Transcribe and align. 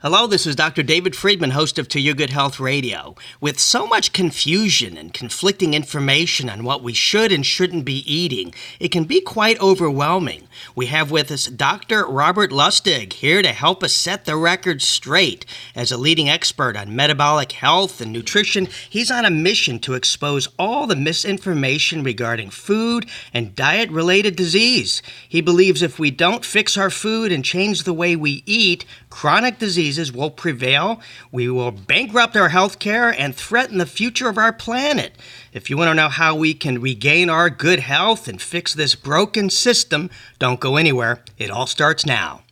Hello, 0.00 0.28
this 0.28 0.46
is 0.46 0.54
Dr. 0.54 0.84
David 0.84 1.16
Friedman, 1.16 1.50
host 1.50 1.76
of 1.76 1.88
To 1.88 1.98
Your 1.98 2.14
Good 2.14 2.30
Health 2.30 2.60
Radio. 2.60 3.16
With 3.40 3.58
so 3.58 3.84
much 3.84 4.12
confusion 4.12 4.96
and 4.96 5.12
conflicting 5.12 5.74
information 5.74 6.48
on 6.48 6.62
what 6.62 6.84
we 6.84 6.92
should 6.92 7.32
and 7.32 7.44
shouldn't 7.44 7.84
be 7.84 8.04
eating, 8.08 8.54
it 8.78 8.92
can 8.92 9.06
be 9.06 9.20
quite 9.20 9.60
overwhelming. 9.60 10.46
We 10.76 10.86
have 10.86 11.10
with 11.10 11.32
us 11.32 11.46
Dr. 11.46 12.06
Robert 12.06 12.52
Lustig 12.52 13.14
here 13.14 13.42
to 13.42 13.52
help 13.52 13.82
us 13.82 13.92
set 13.92 14.24
the 14.24 14.36
record 14.36 14.82
straight. 14.82 15.44
As 15.74 15.90
a 15.90 15.96
leading 15.96 16.28
expert 16.28 16.76
on 16.76 16.94
metabolic 16.94 17.50
health 17.50 18.00
and 18.00 18.12
nutrition, 18.12 18.68
he's 18.88 19.10
on 19.10 19.24
a 19.24 19.30
mission 19.30 19.80
to 19.80 19.94
expose 19.94 20.46
all 20.60 20.86
the 20.86 20.94
misinformation 20.94 22.04
regarding 22.04 22.50
food 22.50 23.04
and 23.34 23.56
diet 23.56 23.90
related 23.90 24.36
disease. 24.36 25.02
He 25.28 25.40
believes 25.40 25.82
if 25.82 25.98
we 25.98 26.12
don't 26.12 26.44
fix 26.44 26.76
our 26.76 26.88
food 26.88 27.32
and 27.32 27.44
change 27.44 27.82
the 27.82 27.92
way 27.92 28.14
we 28.14 28.44
eat, 28.46 28.84
chronic 29.10 29.58
diseases 29.58 30.12
will 30.12 30.30
prevail. 30.30 31.00
We 31.32 31.48
will 31.48 31.70
bankrupt 31.70 32.36
our 32.36 32.48
health 32.48 32.78
care 32.78 33.10
and 33.10 33.34
threaten 33.34 33.78
the 33.78 33.86
future 33.86 34.28
of 34.28 34.38
our 34.38 34.52
planet. 34.52 35.12
If 35.52 35.70
you 35.70 35.76
want 35.76 35.90
to 35.90 35.94
know 35.94 36.08
how 36.08 36.34
we 36.34 36.54
can 36.54 36.80
regain 36.80 37.30
our 37.30 37.50
good 37.50 37.80
health 37.80 38.28
and 38.28 38.40
fix 38.40 38.74
this 38.74 38.94
broken 38.94 39.50
system, 39.50 40.10
don't 40.38 40.60
go 40.60 40.76
anywhere. 40.76 41.22
It 41.38 41.50
all 41.50 41.66
starts 41.66 42.06
now. 42.06 42.42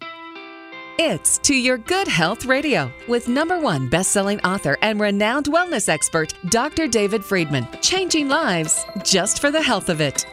It's 0.98 1.36
To 1.38 1.54
Your 1.54 1.76
Good 1.76 2.08
Health 2.08 2.46
Radio 2.46 2.90
with 3.06 3.28
number 3.28 3.60
one 3.60 3.86
best-selling 3.90 4.40
author 4.40 4.78
and 4.80 4.98
renowned 4.98 5.44
wellness 5.44 5.90
expert, 5.90 6.32
Dr. 6.48 6.88
David 6.88 7.22
Friedman. 7.22 7.68
Changing 7.82 8.30
lives 8.30 8.86
just 9.04 9.42
for 9.42 9.50
the 9.50 9.62
health 9.62 9.90
of 9.90 10.00
it. 10.00 10.24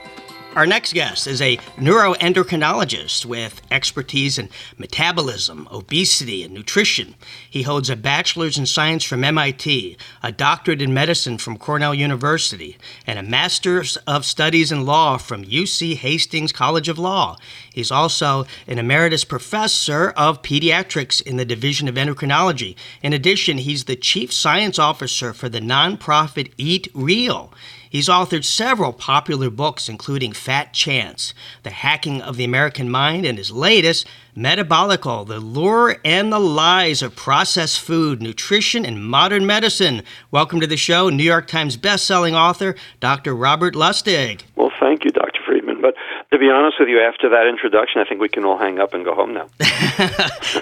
Our 0.55 0.67
next 0.67 0.93
guest 0.93 1.25
is 1.25 1.41
a 1.41 1.57
neuroendocrinologist 1.77 3.25
with 3.25 3.59
expertise 3.71 4.37
in 4.37 4.49
metabolism, 4.77 5.67
obesity, 5.71 6.43
and 6.43 6.53
nutrition. 6.53 7.15
He 7.49 7.63
holds 7.63 7.89
a 7.89 7.95
bachelor's 7.95 8.59
in 8.59 8.67
science 8.67 9.03
from 9.03 9.23
MIT, 9.23 9.97
a 10.21 10.31
doctorate 10.31 10.79
in 10.79 10.93
medicine 10.93 11.39
from 11.39 11.57
Cornell 11.57 11.95
University, 11.95 12.77
and 13.07 13.17
a 13.17 13.23
master's 13.23 13.97
of 14.05 14.25
studies 14.25 14.71
in 14.71 14.85
law 14.85 15.17
from 15.17 15.43
UC 15.43 15.95
Hastings 15.95 16.51
College 16.51 16.87
of 16.87 16.99
Law. 16.99 17.35
He's 17.73 17.89
also 17.89 18.45
an 18.67 18.77
emeritus 18.77 19.23
professor 19.23 20.11
of 20.11 20.43
pediatrics 20.43 21.19
in 21.19 21.37
the 21.37 21.45
Division 21.45 21.87
of 21.87 21.95
Endocrinology. 21.95 22.75
In 23.01 23.11
addition, 23.11 23.57
he's 23.57 23.85
the 23.85 23.95
chief 23.95 24.31
science 24.31 24.77
officer 24.77 25.33
for 25.33 25.49
the 25.49 25.61
nonprofit 25.61 26.51
Eat 26.59 26.89
Real. 26.93 27.51
He's 27.93 28.09
authored 28.09 28.43
several 28.43 28.91
popular 28.91 29.51
books, 29.51 29.87
including 29.87 30.33
Fat 30.33 30.73
Chance, 30.73 31.35
The 31.61 31.69
Hacking 31.69 32.23
of 32.23 32.37
the 32.37 32.43
American 32.43 32.89
Mind, 32.89 33.23
and 33.23 33.37
his 33.37 33.51
latest, 33.51 34.07
Metabolical, 34.35 35.27
The 35.27 35.39
Lure 35.39 35.97
and 36.03 36.33
the 36.33 36.39
Lies 36.39 37.03
of 37.03 37.15
Processed 37.15 37.79
Food, 37.79 38.19
Nutrition, 38.19 38.83
and 38.83 39.05
Modern 39.05 39.45
Medicine. 39.45 40.01
Welcome 40.31 40.59
to 40.61 40.65
the 40.65 40.75
show, 40.75 41.09
New 41.09 41.21
York 41.21 41.45
Times 41.45 41.77
bestselling 41.77 42.33
author, 42.33 42.73
Dr. 42.99 43.35
Robert 43.35 43.75
Lustig. 43.75 44.41
Well, 44.55 44.71
thank 44.79 45.05
you, 45.05 45.11
Dr. 45.11 45.41
Friedman. 45.45 45.79
But 45.79 45.93
to 46.33 46.39
be 46.39 46.49
honest 46.49 46.77
with 46.79 46.89
you, 46.89 46.99
after 46.99 47.29
that 47.29 47.45
introduction, 47.45 48.01
I 48.01 48.05
think 48.05 48.19
we 48.19 48.27
can 48.27 48.43
all 48.43 48.57
hang 48.57 48.79
up 48.79 48.95
and 48.95 49.05
go 49.05 49.13
home 49.13 49.35
now. 49.35 49.49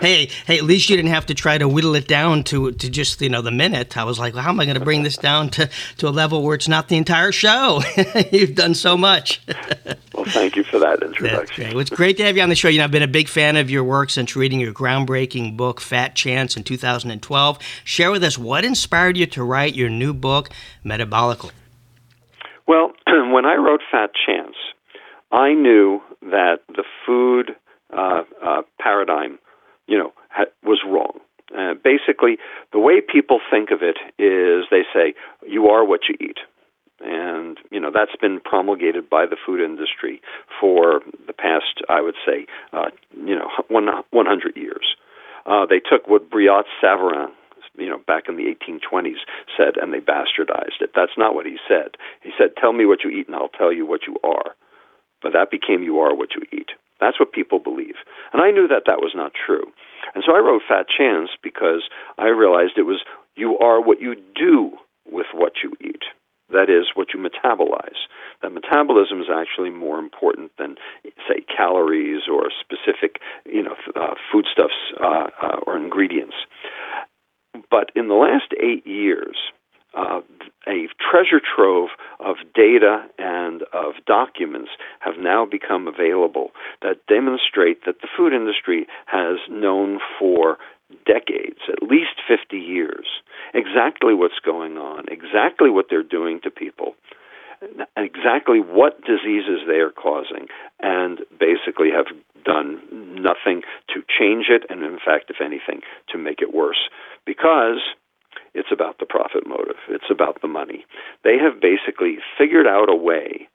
hey, 0.02 0.26
hey, 0.46 0.58
at 0.58 0.66
least 0.66 0.90
you 0.90 0.98
didn't 0.98 1.12
have 1.12 1.28
to 1.28 1.34
try 1.34 1.58
to 1.58 1.66
whittle 1.66 1.96
it 1.96 2.10
down 2.10 2.44
to 2.46 2.74
to 2.74 2.90
just 2.90 3.22
you 3.22 3.30
know 3.30 3.42
the 3.42 3.52
minute. 3.52 3.96
I 3.96 4.04
was 4.04 4.20
like, 4.20 4.34
well, 4.34 4.44
how 4.44 4.50
am 4.50 4.60
I 4.60 4.66
going 4.66 4.78
to 4.78 4.84
bring 4.84 5.04
this 5.04 5.16
down 5.16 5.50
to 5.52 5.70
to 6.00 6.10
a 6.10 6.12
level 6.12 6.44
where 6.44 6.56
it's 6.56 6.68
not 6.68 6.90
the 6.90 6.98
entire 6.98 7.32
show? 7.32 7.82
You've 8.34 8.54
done 8.54 8.76
so 8.76 8.98
much. 8.98 9.42
well, 10.14 10.26
thank 10.26 10.58
you 10.58 10.66
for 10.66 10.78
that 10.80 11.02
introduction. 11.04 11.70
Well, 11.70 11.80
it's 11.80 11.90
great 11.90 12.18
to 12.18 12.26
have 12.26 12.36
you 12.36 12.44
on 12.44 12.50
the 12.50 12.56
show. 12.56 12.68
You 12.68 12.80
know, 12.80 12.84
I've 12.84 12.92
been 12.92 13.02
a 13.02 13.08
big 13.08 13.30
fan 13.30 13.56
of 13.56 13.70
your 13.70 13.86
work 13.86 14.10
since 14.10 14.36
reading 14.36 14.60
your 14.60 14.74
groundbreaking 14.74 15.56
book, 15.56 15.80
Fat 15.80 16.16
Chance, 16.16 16.58
in 16.58 16.66
2012. 16.66 17.60
Share 17.86 18.12
with 18.12 18.26
us 18.26 18.38
what 18.38 18.66
inspired 18.66 19.16
you 19.16 19.26
to 19.28 19.42
write 19.42 19.74
your 19.74 19.90
new 19.90 20.14
book, 20.14 20.50
Metabolical. 20.84 21.52
Well, 22.68 22.92
when 23.32 23.46
I 23.46 23.56
wrote 23.56 23.82
Fat 23.90 24.12
Chance, 24.26 24.51
I 25.32 25.54
knew 25.54 26.02
that 26.22 26.60
the 26.68 26.84
food 27.06 27.56
uh, 27.96 28.24
uh, 28.46 28.62
paradigm, 28.80 29.40
you 29.88 29.98
know, 29.98 30.14
ha- 30.30 30.52
was 30.64 30.82
wrong. 30.86 31.20
Uh, 31.58 31.74
basically, 31.74 32.38
the 32.72 32.80
way 32.80 33.02
people 33.02 33.40
think 33.50 33.72
of 33.72 33.82
it 33.82 33.98
is 34.22 34.66
they 34.72 34.84
say, 34.94 35.14
you 35.48 35.68
are 35.68 35.86
what 35.86 36.02
you 36.08 36.16
eat. 36.20 36.38
And, 37.04 37.58
you 37.72 37.80
know, 37.80 37.92
that's 37.94 38.16
been 38.22 38.40
promulgated 38.40 39.10
by 39.10 39.26
the 39.26 39.36
food 39.44 39.60
industry 39.60 40.22
for 40.60 41.02
the 41.26 41.34
past, 41.34 41.82
I 41.90 42.00
would 42.02 42.16
say, 42.26 42.46
uh, 42.74 42.90
you 43.18 43.36
know, 43.36 43.50
one, 43.70 43.88
100 44.12 44.56
years. 44.56 44.96
Uh, 45.46 45.66
they 45.66 45.80
took 45.80 46.08
what 46.08 46.30
Brillat 46.30 46.66
Savarin, 46.82 47.30
you 47.78 47.90
know, 47.90 48.00
back 48.06 48.26
in 48.30 48.38
the 48.38 48.44
1820s 48.44 49.22
said, 49.58 49.78
and 49.82 49.92
they 49.94 50.00
bastardized 50.00 50.82
it. 50.82 50.92
That's 50.96 51.18
not 51.18 51.34
what 51.34 51.46
he 51.46 51.58
said. 51.68 51.98
He 52.22 52.32
said, 52.38 52.56
tell 52.56 52.74
me 52.74 52.86
what 52.86 53.04
you 53.04 53.10
eat 53.10 53.28
and 53.28 53.36
I'll 53.36 53.50
tell 53.50 53.74
you 53.74 53.86
what 53.86 54.02
you 54.08 54.18
are. 54.24 54.56
But 55.22 55.34
that 55.34 55.52
became 55.52 55.84
you 55.84 56.00
are 56.00 56.16
what 56.16 56.30
you 56.36 56.42
eat. 56.52 56.72
That's 57.00 57.20
what 57.20 57.32
people 57.32 57.60
believe. 57.60 57.96
And 58.34 58.42
I 58.42 58.52
knew 58.52 58.68
that 58.68 58.84
that 58.86 59.02
was 59.02 59.14
not 59.16 59.34
true. 59.34 59.72
And 60.14 60.24
so 60.26 60.36
I 60.36 60.40
wrote 60.40 60.62
Fat 60.68 60.86
Chance 60.88 61.32
because 61.42 61.84
I 62.18 62.28
realized 62.28 62.74
it 62.78 62.84
was 62.84 63.02
you 63.36 63.58
are 63.58 63.82
what 63.82 64.02
you 64.02 64.16
do 64.36 64.72
with 65.10 65.28
what 65.34 65.54
you 65.64 65.74
eat. 65.82 66.04
That 66.50 66.70
is, 66.70 66.92
what 66.96 67.08
you 67.14 67.20
metabolize. 67.20 68.08
That 68.42 68.52
metabolism 68.52 69.22
is 69.22 69.28
actually 69.34 69.70
more 69.70 70.00
important 70.00 70.52
than, 70.58 70.76
say, 71.28 71.46
calories 71.56 72.24
or 72.32 72.50
specific, 72.60 73.22
you 73.46 73.64
know, 73.64 73.76
uh, 73.96 74.16
foodstuffs 74.32 74.92
uh, 75.00 75.28
uh, 75.42 75.60
or 75.66 75.78
ingredients. 75.78 76.36
But 77.70 77.92
in 77.96 78.10
the 78.10 78.16
last 78.16 78.54
eight 78.62 78.86
years, 78.86 79.38
uh, 79.94 80.22
a 80.68 80.88
treasure 81.00 81.42
trove 81.42 81.90
of 82.20 82.36
data 82.54 83.06
and 83.18 83.64
of 83.74 83.94
documents 84.06 84.70
have 85.00 85.16
now 85.20 85.46
become 85.46 85.88
available 85.88 86.52
that 86.82 87.06
demonstrate 87.08 87.86
that 87.86 88.02
the 88.02 88.08
food 88.16 88.34
industry 88.34 88.88
has 89.06 89.38
known 89.50 90.00
for 90.20 90.58
decades, 91.06 91.60
at 91.68 91.82
least 91.82 92.22
50 92.28 92.58
years, 92.58 93.06
exactly 93.54 94.14
what's 94.14 94.40
going 94.44 94.78
on, 94.78 95.06
exactly 95.10 95.70
what 95.70 95.88
they're 95.90 96.04
doing 96.04 96.40
to 96.44 96.52
people, 96.52 96.96
exactly 97.98 98.60
what 98.60 99.02
diseases 99.06 99.62
they 99.68 99.80
are 99.80 99.92
causing, 99.92 100.48
and 100.80 101.20
basically 101.40 101.90
have 101.92 102.08
done 102.44 102.82
nothing 102.92 103.62
to 103.88 104.02
change 104.08 104.48
it, 104.50 104.64
and 104.70 104.84
in 104.84 104.98
fact, 105.04 105.30
if 105.30 105.38
anything, 105.42 105.82
to 106.10 106.18
make 106.18 106.42
it 106.42 106.54
worse. 106.54 106.90
Because 107.26 107.80
it's 108.54 108.72
about 108.72 109.00
the 109.00 109.06
profit 109.06 109.48
motive. 109.48 109.80
It's 109.90 110.10
about 110.12 110.42
the 110.42 110.48
money. 110.48 110.86
They 111.24 111.38
have 111.38 111.62
basically 111.62 112.18
figured 112.38 112.68
out 112.68 112.90
a 112.90 112.96
way 112.96 113.48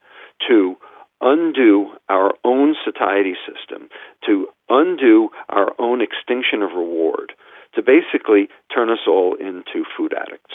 to 0.49 0.77
undo 1.21 1.93
our 2.09 2.35
own 2.45 2.75
satiety 2.85 3.35
system, 3.47 3.89
to 4.27 4.49
undo 4.69 5.31
our 5.49 5.73
own 5.79 6.03
extinction 6.03 6.63
of 6.63 6.73
reward, 6.73 7.33
to 7.75 7.83
basically 7.83 8.49
turn 8.75 8.91
us 8.91 9.07
all 9.07 9.35
into 9.35 9.85
food 9.97 10.13
addicts. 10.13 10.55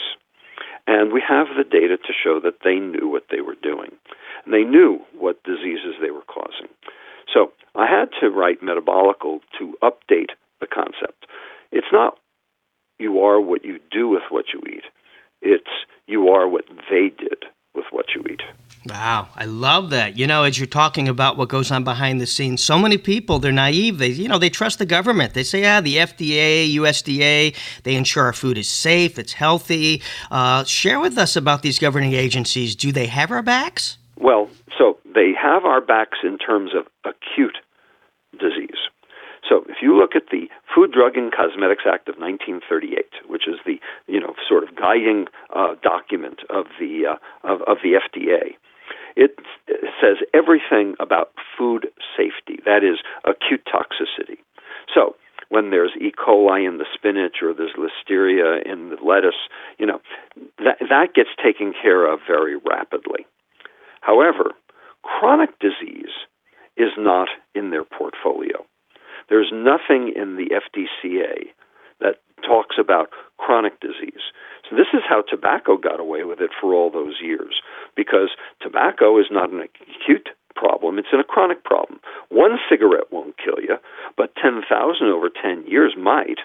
And 0.86 1.12
we 1.12 1.22
have 1.26 1.46
the 1.56 1.64
data 1.64 1.96
to 1.96 2.12
show 2.12 2.40
that 2.40 2.62
they 2.64 2.76
knew 2.76 3.08
what 3.08 3.26
they 3.30 3.40
were 3.40 3.56
doing. 3.62 3.90
And 4.44 4.52
they 4.52 4.64
knew 4.64 5.00
what 5.16 5.44
diseases 5.44 5.94
they 6.00 6.10
were 6.10 6.26
causing. 6.26 6.68
So 7.32 7.52
I 7.76 7.86
had 7.86 8.08
to 8.20 8.28
write 8.30 8.62
Metabolical 8.62 9.40
to 9.58 9.74
update 9.82 10.34
the 10.60 10.66
concept. 10.66 11.26
It's 11.70 11.92
not 11.92 12.18
you 13.02 13.20
are 13.20 13.40
what 13.40 13.64
you 13.64 13.80
do 13.90 14.08
with 14.08 14.22
what 14.30 14.46
you 14.54 14.62
eat. 14.66 14.84
It's 15.42 15.70
you 16.06 16.28
are 16.28 16.48
what 16.48 16.64
they 16.88 17.10
did 17.18 17.44
with 17.74 17.86
what 17.90 18.06
you 18.14 18.22
eat. 18.30 18.42
Wow, 18.86 19.28
I 19.36 19.44
love 19.44 19.90
that. 19.90 20.16
You 20.16 20.26
know, 20.26 20.42
as 20.42 20.58
you're 20.58 20.66
talking 20.66 21.08
about 21.08 21.36
what 21.36 21.48
goes 21.48 21.70
on 21.70 21.84
behind 21.84 22.20
the 22.20 22.26
scenes, 22.26 22.62
so 22.62 22.78
many 22.78 22.98
people 22.98 23.38
they're 23.38 23.52
naive. 23.52 23.98
They, 23.98 24.08
you 24.08 24.28
know, 24.28 24.38
they 24.38 24.50
trust 24.50 24.78
the 24.78 24.86
government. 24.86 25.34
They 25.34 25.44
say, 25.44 25.60
"Yeah, 25.60 25.80
the 25.80 25.98
FDA, 25.98 26.74
USDA, 26.74 27.56
they 27.84 27.94
ensure 27.94 28.24
our 28.24 28.32
food 28.32 28.58
is 28.58 28.68
safe, 28.68 29.18
it's 29.18 29.34
healthy." 29.34 30.02
Uh, 30.30 30.64
share 30.64 30.98
with 30.98 31.16
us 31.16 31.36
about 31.36 31.62
these 31.62 31.78
governing 31.78 32.12
agencies. 32.12 32.74
Do 32.74 32.90
they 32.90 33.06
have 33.06 33.30
our 33.30 33.42
backs? 33.42 33.98
Well, 34.16 34.48
so 34.76 34.98
they 35.14 35.32
have 35.40 35.64
our 35.64 35.80
backs 35.80 36.18
in 36.24 36.38
terms 36.38 36.72
of 36.74 36.86
acute 37.04 37.58
disease. 38.38 38.88
So 39.48 39.64
if 39.68 39.76
you 39.82 39.98
look 39.98 40.14
at 40.14 40.30
the 40.30 40.48
Food, 40.72 40.92
Drug, 40.92 41.16
and 41.16 41.32
Cosmetics 41.32 41.84
Act 41.86 42.08
of 42.08 42.16
1938, 42.16 43.28
which 43.28 43.48
is 43.48 43.56
the 43.66 43.80
you 44.06 44.20
know 44.20 44.34
sort 44.48 44.62
of 44.62 44.76
guiding 44.76 45.26
uh, 45.54 45.74
document 45.82 46.40
of 46.50 46.66
the 46.78 47.16
uh, 47.16 47.16
of, 47.46 47.62
of 47.62 47.78
the 47.82 47.98
FDA, 47.98 48.54
it 49.16 49.36
says 50.00 50.18
everything 50.32 50.94
about 51.00 51.32
food 51.58 51.88
safety. 52.16 52.62
That 52.64 52.84
is 52.84 52.98
acute 53.24 53.66
toxicity. 53.66 54.38
So 54.92 55.16
when 55.48 55.70
there's 55.70 55.92
E. 56.00 56.12
coli 56.12 56.66
in 56.66 56.78
the 56.78 56.86
spinach 56.94 57.42
or 57.42 57.52
there's 57.52 57.76
listeria 57.76 58.64
in 58.64 58.88
the 58.88 58.96
lettuce, 59.04 59.48
you 59.78 59.86
know, 59.86 60.00
that 60.58 60.78
that 60.88 61.14
gets 61.14 61.30
taken 61.42 61.74
care 61.74 62.10
of 62.10 62.20
very 62.26 62.56
rapidly. 62.56 63.26
However, 64.00 64.52
chronic 65.02 65.50
disease 65.58 66.14
is 66.76 66.90
not 66.96 67.28
in 67.54 67.70
their 67.70 67.84
portfolio. 67.84 68.64
There's 69.32 69.50
nothing 69.50 70.12
in 70.14 70.36
the 70.36 70.52
FDCA 70.52 71.48
that 72.00 72.16
talks 72.46 72.76
about 72.78 73.08
chronic 73.38 73.80
disease. 73.80 74.20
So 74.68 74.76
this 74.76 74.92
is 74.92 75.00
how 75.08 75.22
tobacco 75.22 75.78
got 75.78 76.00
away 76.00 76.24
with 76.24 76.42
it 76.42 76.50
for 76.60 76.74
all 76.74 76.90
those 76.90 77.14
years, 77.22 77.62
because 77.96 78.36
tobacco 78.60 79.18
is 79.18 79.28
not 79.30 79.50
an 79.50 79.62
acute 79.62 80.28
problem, 80.54 80.98
it's 80.98 81.08
a 81.18 81.24
chronic 81.24 81.64
problem. 81.64 81.98
One 82.28 82.58
cigarette 82.68 83.10
won't 83.10 83.38
kill 83.42 83.56
you, 83.58 83.78
but 84.18 84.36
10,000 84.36 84.68
over 85.06 85.30
10 85.30 85.64
years 85.66 85.94
might. 85.96 86.44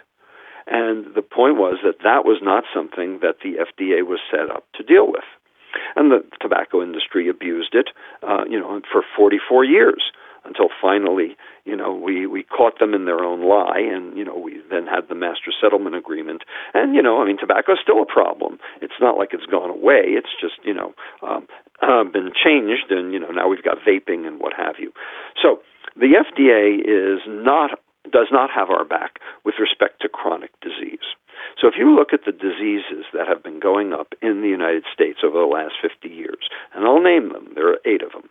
And 0.66 1.14
the 1.14 1.22
point 1.22 1.58
was 1.58 1.80
that 1.84 2.04
that 2.08 2.24
was 2.24 2.40
not 2.42 2.64
something 2.74 3.20
that 3.20 3.44
the 3.44 3.60
FDA 3.68 4.08
was 4.08 4.20
set 4.32 4.50
up 4.50 4.64
to 4.76 4.84
deal 4.84 5.08
with. 5.08 5.28
And 5.98 6.10
the 6.10 6.24
tobacco 6.40 6.82
industry 6.82 7.28
abused 7.28 7.76
it, 7.76 7.90
uh, 8.24 8.46
you 8.50 8.58
know, 8.58 8.80
for 8.90 9.04
44 9.18 9.66
years 9.66 10.14
until 10.48 10.70
finally, 10.82 11.36
you 11.66 11.76
know, 11.76 11.94
we, 11.94 12.26
we 12.26 12.44
caught 12.44 12.80
them 12.80 12.94
in 12.94 13.06
their 13.06 13.24
own 13.24 13.48
lie, 13.48 13.80
and 13.80 14.18
you 14.18 14.24
know, 14.24 14.38
we 14.38 14.62
then 14.70 14.88
had 14.88 15.10
the 15.10 15.16
master 15.16 15.52
settlement 15.52 15.96
agreement. 15.96 16.44
And 16.74 16.96
you 16.96 17.02
know, 17.02 17.22
I 17.22 17.26
mean, 17.26 17.38
tobacco 17.38 17.74
is 17.74 17.80
still 17.84 18.02
a 18.02 18.06
problem. 18.06 18.58
It's 18.82 19.00
not 19.02 19.18
like 19.18 19.30
it's 19.34 19.46
gone 19.46 19.70
away. 19.70 20.16
It's 20.16 20.32
just 20.40 20.56
you 20.64 20.74
know, 20.74 20.94
um, 21.22 21.48
uh, 21.82 22.04
been 22.12 22.32
changed, 22.32 22.90
and 22.90 23.14
you 23.14 23.20
know, 23.20 23.30
now 23.32 23.48
we've 23.48 23.64
got 23.64 23.78
vaping 23.86 24.26
and 24.26 24.40
what 24.40 24.54
have 24.56 24.76
you. 24.80 24.92
So 25.42 25.60
the 25.96 26.16
FDA 26.16 26.80
is 26.80 27.22
not 27.28 27.80
does 28.12 28.28
not 28.32 28.50
have 28.50 28.70
our 28.70 28.86
back 28.86 29.20
with 29.44 29.56
respect 29.60 30.02
to 30.02 30.08
chronic 30.08 30.52
disease. 30.62 31.04
So 31.60 31.68
if 31.68 31.76
you 31.78 31.94
look 31.94 32.14
at 32.14 32.26
the 32.26 32.32
diseases 32.32 33.06
that 33.14 33.28
have 33.28 33.44
been 33.44 33.60
going 33.60 33.94
up 33.94 34.14
in 34.22 34.42
the 34.42 34.48
United 34.48 34.84
States 34.94 35.20
over 35.24 35.38
the 35.38 35.46
last 35.46 35.76
50 35.82 36.08
years, 36.08 36.50
and 36.74 36.86
I'll 36.86 37.02
name 37.02 37.34
them, 37.34 37.52
there 37.54 37.70
are 37.70 37.80
eight 37.86 38.02
of 38.02 38.12
them 38.12 38.30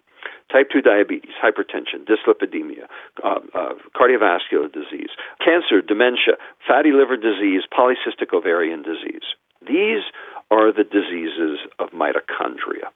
type 0.51 0.69
2 0.73 0.81
diabetes, 0.81 1.33
hypertension, 1.43 2.07
dyslipidemia, 2.07 2.87
uh, 3.23 3.41
uh, 3.55 3.75
cardiovascular 3.95 4.73
disease, 4.73 5.11
cancer, 5.45 5.83
dementia, 5.83 6.35
fatty 6.67 6.93
liver 6.93 7.17
disease, 7.17 7.63
polycystic 7.73 8.33
ovarian 8.33 8.83
disease. 8.83 9.35
These 9.67 10.05
are 10.51 10.73
the 10.73 10.85
diseases 10.85 11.59
of 11.79 11.91
mitochondria. 11.91 12.95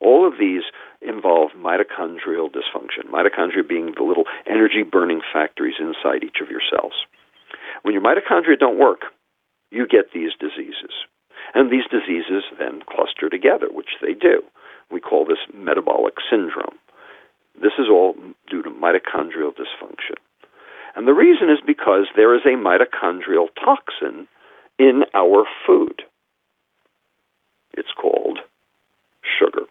All 0.00 0.26
of 0.26 0.34
these 0.38 0.62
involve 1.00 1.50
mitochondrial 1.56 2.50
dysfunction, 2.50 3.10
mitochondria 3.10 3.66
being 3.66 3.94
the 3.96 4.04
little 4.04 4.24
energy 4.46 4.82
burning 4.82 5.20
factories 5.32 5.76
inside 5.80 6.22
each 6.22 6.38
of 6.42 6.50
your 6.50 6.60
cells. 6.70 6.92
When 7.82 7.94
your 7.94 8.02
mitochondria 8.02 8.58
don't 8.58 8.78
work, 8.78 9.02
you 9.70 9.86
get 9.86 10.12
these 10.12 10.32
diseases. 10.38 10.92
And 11.54 11.70
these 11.70 11.86
diseases 11.90 12.44
then 12.58 12.82
cluster 12.88 13.28
together, 13.28 13.68
which 13.70 13.96
they 14.02 14.12
do. 14.12 14.42
We 14.90 15.00
call 15.00 15.24
this 15.24 15.38
metabolic 15.54 16.14
syndrome. 16.30 16.76
This 17.60 17.72
is 17.78 17.86
all 17.90 18.14
due 18.48 18.62
to 18.62 18.70
mitochondrial 18.70 19.52
dysfunction. 19.52 20.16
And 20.94 21.06
the 21.06 21.14
reason 21.14 21.50
is 21.50 21.58
because 21.66 22.06
there 22.16 22.34
is 22.34 22.42
a 22.44 22.56
mitochondrial 22.56 23.48
toxin 23.54 24.28
in 24.78 25.02
our 25.14 25.44
food. 25.66 26.02
It's 27.74 27.92
called 28.00 28.38
sugar. 29.38 29.66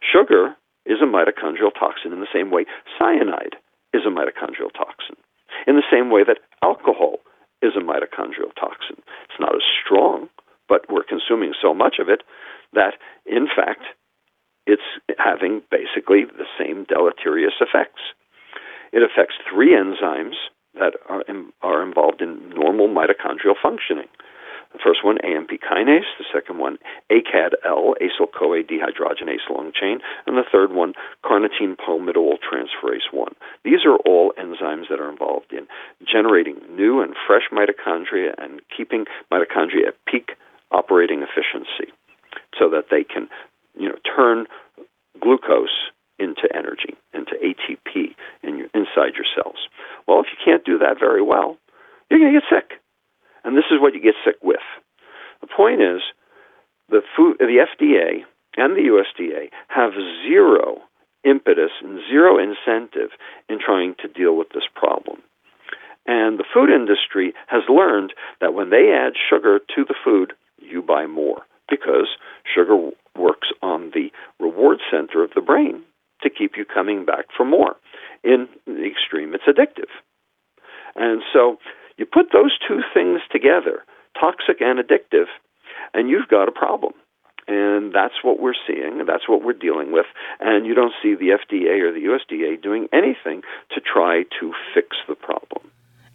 Sugar 0.00 0.56
is 0.86 0.98
a 1.00 1.06
mitochondrial 1.06 1.72
toxin 1.78 2.12
in 2.12 2.20
the 2.20 2.32
same 2.32 2.50
way 2.50 2.64
cyanide 2.98 3.56
is 3.94 4.02
a 4.06 4.10
mitochondrial 4.10 4.72
toxin, 4.72 5.16
in 5.66 5.76
the 5.76 5.88
same 5.90 6.10
way 6.10 6.24
that 6.24 6.38
alcohol 6.62 7.20
is 7.62 7.72
a 7.76 7.80
mitochondrial 7.80 8.52
toxin. 8.58 8.96
It's 9.28 9.38
not 9.38 9.54
as 9.54 9.62
strong, 9.84 10.28
but 10.68 10.90
we're 10.90 11.04
consuming 11.04 11.52
so 11.60 11.72
much 11.72 11.96
of 12.00 12.08
it 12.08 12.22
that, 12.72 12.94
in 13.32 13.48
fact, 13.48 13.82
it's 14.66 14.82
having 15.18 15.62
basically 15.70 16.24
the 16.24 16.46
same 16.58 16.84
deleterious 16.84 17.54
effects. 17.60 18.02
It 18.92 19.02
affects 19.02 19.34
three 19.50 19.74
enzymes 19.74 20.36
that 20.74 20.94
are, 21.08 21.24
are 21.62 21.82
involved 21.82 22.20
in 22.20 22.50
normal 22.50 22.88
mitochondrial 22.88 23.56
functioning. 23.60 24.08
The 24.72 24.78
first 24.82 25.04
one, 25.04 25.18
AMP 25.18 25.50
kinase. 25.50 26.08
The 26.18 26.24
second 26.32 26.58
one, 26.58 26.78
ACAD-L, 27.10 27.94
acyl 28.00 28.32
CoA 28.32 28.62
dehydrogenase 28.62 29.50
long 29.50 29.72
chain. 29.78 29.98
And 30.26 30.36
the 30.36 30.48
third 30.50 30.72
one, 30.72 30.94
carnitine 31.24 31.76
palmitoyl 31.76 32.38
transferase 32.40 33.12
1. 33.12 33.34
These 33.64 33.84
are 33.84 33.96
all 34.06 34.32
enzymes 34.38 34.88
that 34.88 35.00
are 35.00 35.10
involved 35.10 35.52
in 35.52 35.66
generating 36.06 36.56
new 36.74 37.02
and 37.02 37.14
fresh 37.26 37.50
mitochondria 37.52 38.32
and 38.38 38.62
keeping 38.74 39.04
mitochondria 39.30 39.88
at 39.88 40.04
peak 40.06 40.32
operating 40.70 41.22
efficiency 41.22 41.92
so 42.58 42.68
that 42.70 42.86
they 42.90 43.04
can, 43.04 43.28
you 43.78 43.88
know, 43.88 43.98
turn 44.16 44.46
glucose 45.20 45.90
into 46.18 46.48
energy, 46.54 46.94
into 47.12 47.32
ATP 47.42 48.14
in 48.42 48.58
your, 48.58 48.68
inside 48.74 49.14
your 49.14 49.26
cells. 49.34 49.68
Well, 50.06 50.20
if 50.20 50.26
you 50.30 50.38
can't 50.44 50.64
do 50.64 50.78
that 50.78 50.98
very 50.98 51.22
well, 51.22 51.58
you're 52.10 52.20
going 52.20 52.32
to 52.32 52.40
get 52.40 52.48
sick. 52.48 52.78
And 53.44 53.56
this 53.56 53.64
is 53.70 53.80
what 53.80 53.94
you 53.94 54.00
get 54.00 54.14
sick 54.24 54.36
with. 54.42 54.62
The 55.40 55.48
point 55.48 55.80
is, 55.82 56.00
the 56.88 57.02
food, 57.16 57.36
the 57.38 57.66
FDA 57.66 58.22
and 58.56 58.76
the 58.76 58.90
USDA 58.92 59.48
have 59.68 59.92
zero 60.26 60.82
impetus 61.24 61.70
and 61.82 62.00
zero 62.08 62.38
incentive 62.38 63.10
in 63.48 63.58
trying 63.64 63.94
to 64.02 64.08
deal 64.08 64.36
with 64.36 64.50
this 64.50 64.68
problem. 64.74 65.22
And 66.06 66.38
the 66.38 66.44
food 66.52 66.68
industry 66.68 67.32
has 67.46 67.62
learned 67.68 68.12
that 68.40 68.54
when 68.54 68.70
they 68.70 68.92
add 68.92 69.12
sugar 69.30 69.60
to 69.74 69.84
the 69.84 69.94
food, 70.04 70.32
you 70.58 70.82
buy 70.82 71.06
more 71.06 71.42
because 71.70 72.08
sugar 72.52 72.90
works 73.16 73.48
on 73.62 73.90
the 73.94 74.10
reward 74.40 74.78
center 74.90 75.22
of 75.22 75.30
the 75.34 75.40
brain 75.40 75.82
to 76.22 76.30
keep 76.30 76.52
you 76.56 76.64
coming 76.64 77.04
back 77.04 77.26
for 77.36 77.44
more. 77.44 77.76
In 78.24 78.48
the 78.66 78.86
extreme, 78.86 79.34
it's 79.34 79.44
addictive. 79.44 79.90
And 80.94 81.22
so 81.32 81.58
you 81.96 82.06
put 82.06 82.26
those 82.32 82.56
two 82.66 82.80
things 82.94 83.20
together, 83.30 83.82
toxic 84.18 84.60
and 84.60 84.78
addictive, 84.78 85.26
and 85.94 86.08
you've 86.08 86.28
got 86.28 86.48
a 86.48 86.52
problem. 86.52 86.92
And 87.48 87.92
that's 87.92 88.22
what 88.22 88.40
we're 88.40 88.54
seeing, 88.66 89.00
and 89.00 89.08
that's 89.08 89.28
what 89.28 89.44
we're 89.44 89.52
dealing 89.52 89.92
with. 89.92 90.06
And 90.38 90.64
you 90.64 90.74
don't 90.74 90.92
see 91.02 91.14
the 91.14 91.30
FDA 91.30 91.80
or 91.80 91.92
the 91.92 92.04
USDA 92.06 92.62
doing 92.62 92.86
anything 92.92 93.42
to 93.74 93.80
try 93.80 94.22
to 94.40 94.52
fix 94.72 94.96
the 95.08 95.16
problem. 95.16 95.70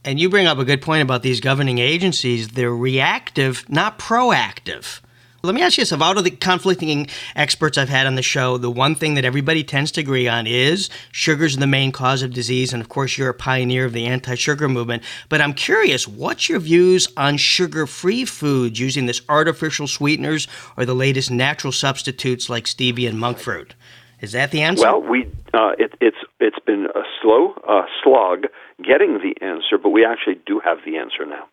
And 0.05 0.21
you 0.21 0.29
bring 0.29 0.47
up 0.47 0.57
a 0.57 0.63
good 0.63 0.81
point 0.81 1.01
about 1.01 1.23
these 1.23 1.41
governing 1.41 1.79
agencies. 1.79 2.49
They're 2.49 2.73
reactive, 2.73 3.69
not 3.69 3.99
proactive. 3.99 5.01
Let 5.47 5.55
me 5.55 5.61
ask 5.61 5.77
you 5.77 5.83
this 5.83 5.93
of 5.93 6.01
all 6.01 6.17
of 6.17 6.25
the 6.25 6.31
conflicting 6.31 7.07
experts 7.33 7.77
I've 7.77 7.87
had 7.87 8.05
on 8.05 8.15
the 8.15 8.21
show, 8.21 8.57
the 8.57 8.69
one 8.69 8.95
thing 8.95 9.13
that 9.13 9.23
everybody 9.23 9.63
tends 9.63 9.91
to 9.93 10.01
agree 10.01 10.27
on 10.27 10.45
is 10.45 10.89
sugar's 11.13 11.55
the 11.55 11.65
main 11.65 11.93
cause 11.93 12.21
of 12.21 12.33
disease. 12.33 12.73
And 12.73 12.81
of 12.81 12.89
course, 12.89 13.17
you're 13.17 13.29
a 13.29 13.33
pioneer 13.33 13.85
of 13.85 13.93
the 13.93 14.05
anti 14.07 14.35
sugar 14.35 14.67
movement. 14.67 15.03
But 15.29 15.39
I'm 15.39 15.53
curious, 15.53 16.05
what's 16.05 16.49
your 16.49 16.59
views 16.59 17.07
on 17.15 17.37
sugar 17.37 17.87
free 17.87 18.25
foods 18.25 18.77
using 18.77 19.05
this 19.05 19.21
artificial 19.29 19.87
sweeteners 19.87 20.49
or 20.75 20.83
the 20.83 20.93
latest 20.93 21.31
natural 21.31 21.71
substitutes 21.71 22.49
like 22.49 22.65
stevia 22.65 23.07
and 23.07 23.17
monk 23.17 23.37
fruit? 23.37 23.73
Is 24.19 24.33
that 24.33 24.51
the 24.51 24.63
answer? 24.63 24.83
Well, 24.83 25.01
we 25.01 25.31
uh, 25.53 25.71
it, 25.79 25.93
it's 26.01 26.17
it's 26.41 26.59
been 26.65 26.87
a 26.93 27.03
slow 27.21 27.53
uh, 27.65 27.83
slog 28.03 28.47
getting 28.83 29.19
the 29.19 29.33
answer, 29.41 29.77
but 29.81 29.91
we 29.91 30.05
actually 30.05 30.41
do 30.45 30.59
have 30.59 30.79
the 30.85 30.97
answer 30.97 31.25
now. 31.25 31.47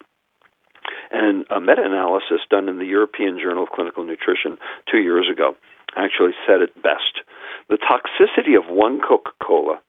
And 1.10 1.46
a 1.50 1.60
meta 1.60 1.82
analysis 1.84 2.40
done 2.50 2.68
in 2.68 2.78
the 2.78 2.86
European 2.86 3.38
Journal 3.38 3.64
of 3.64 3.70
Clinical 3.70 4.04
Nutrition 4.04 4.58
two 4.90 4.98
years 4.98 5.26
ago 5.30 5.56
actually 5.96 6.32
said 6.46 6.60
it 6.60 6.74
best. 6.82 7.22
The 7.68 7.78
toxicity 7.78 8.56
of 8.56 8.68
one 8.68 9.00
Coca 9.00 9.30
Cola 9.42 9.80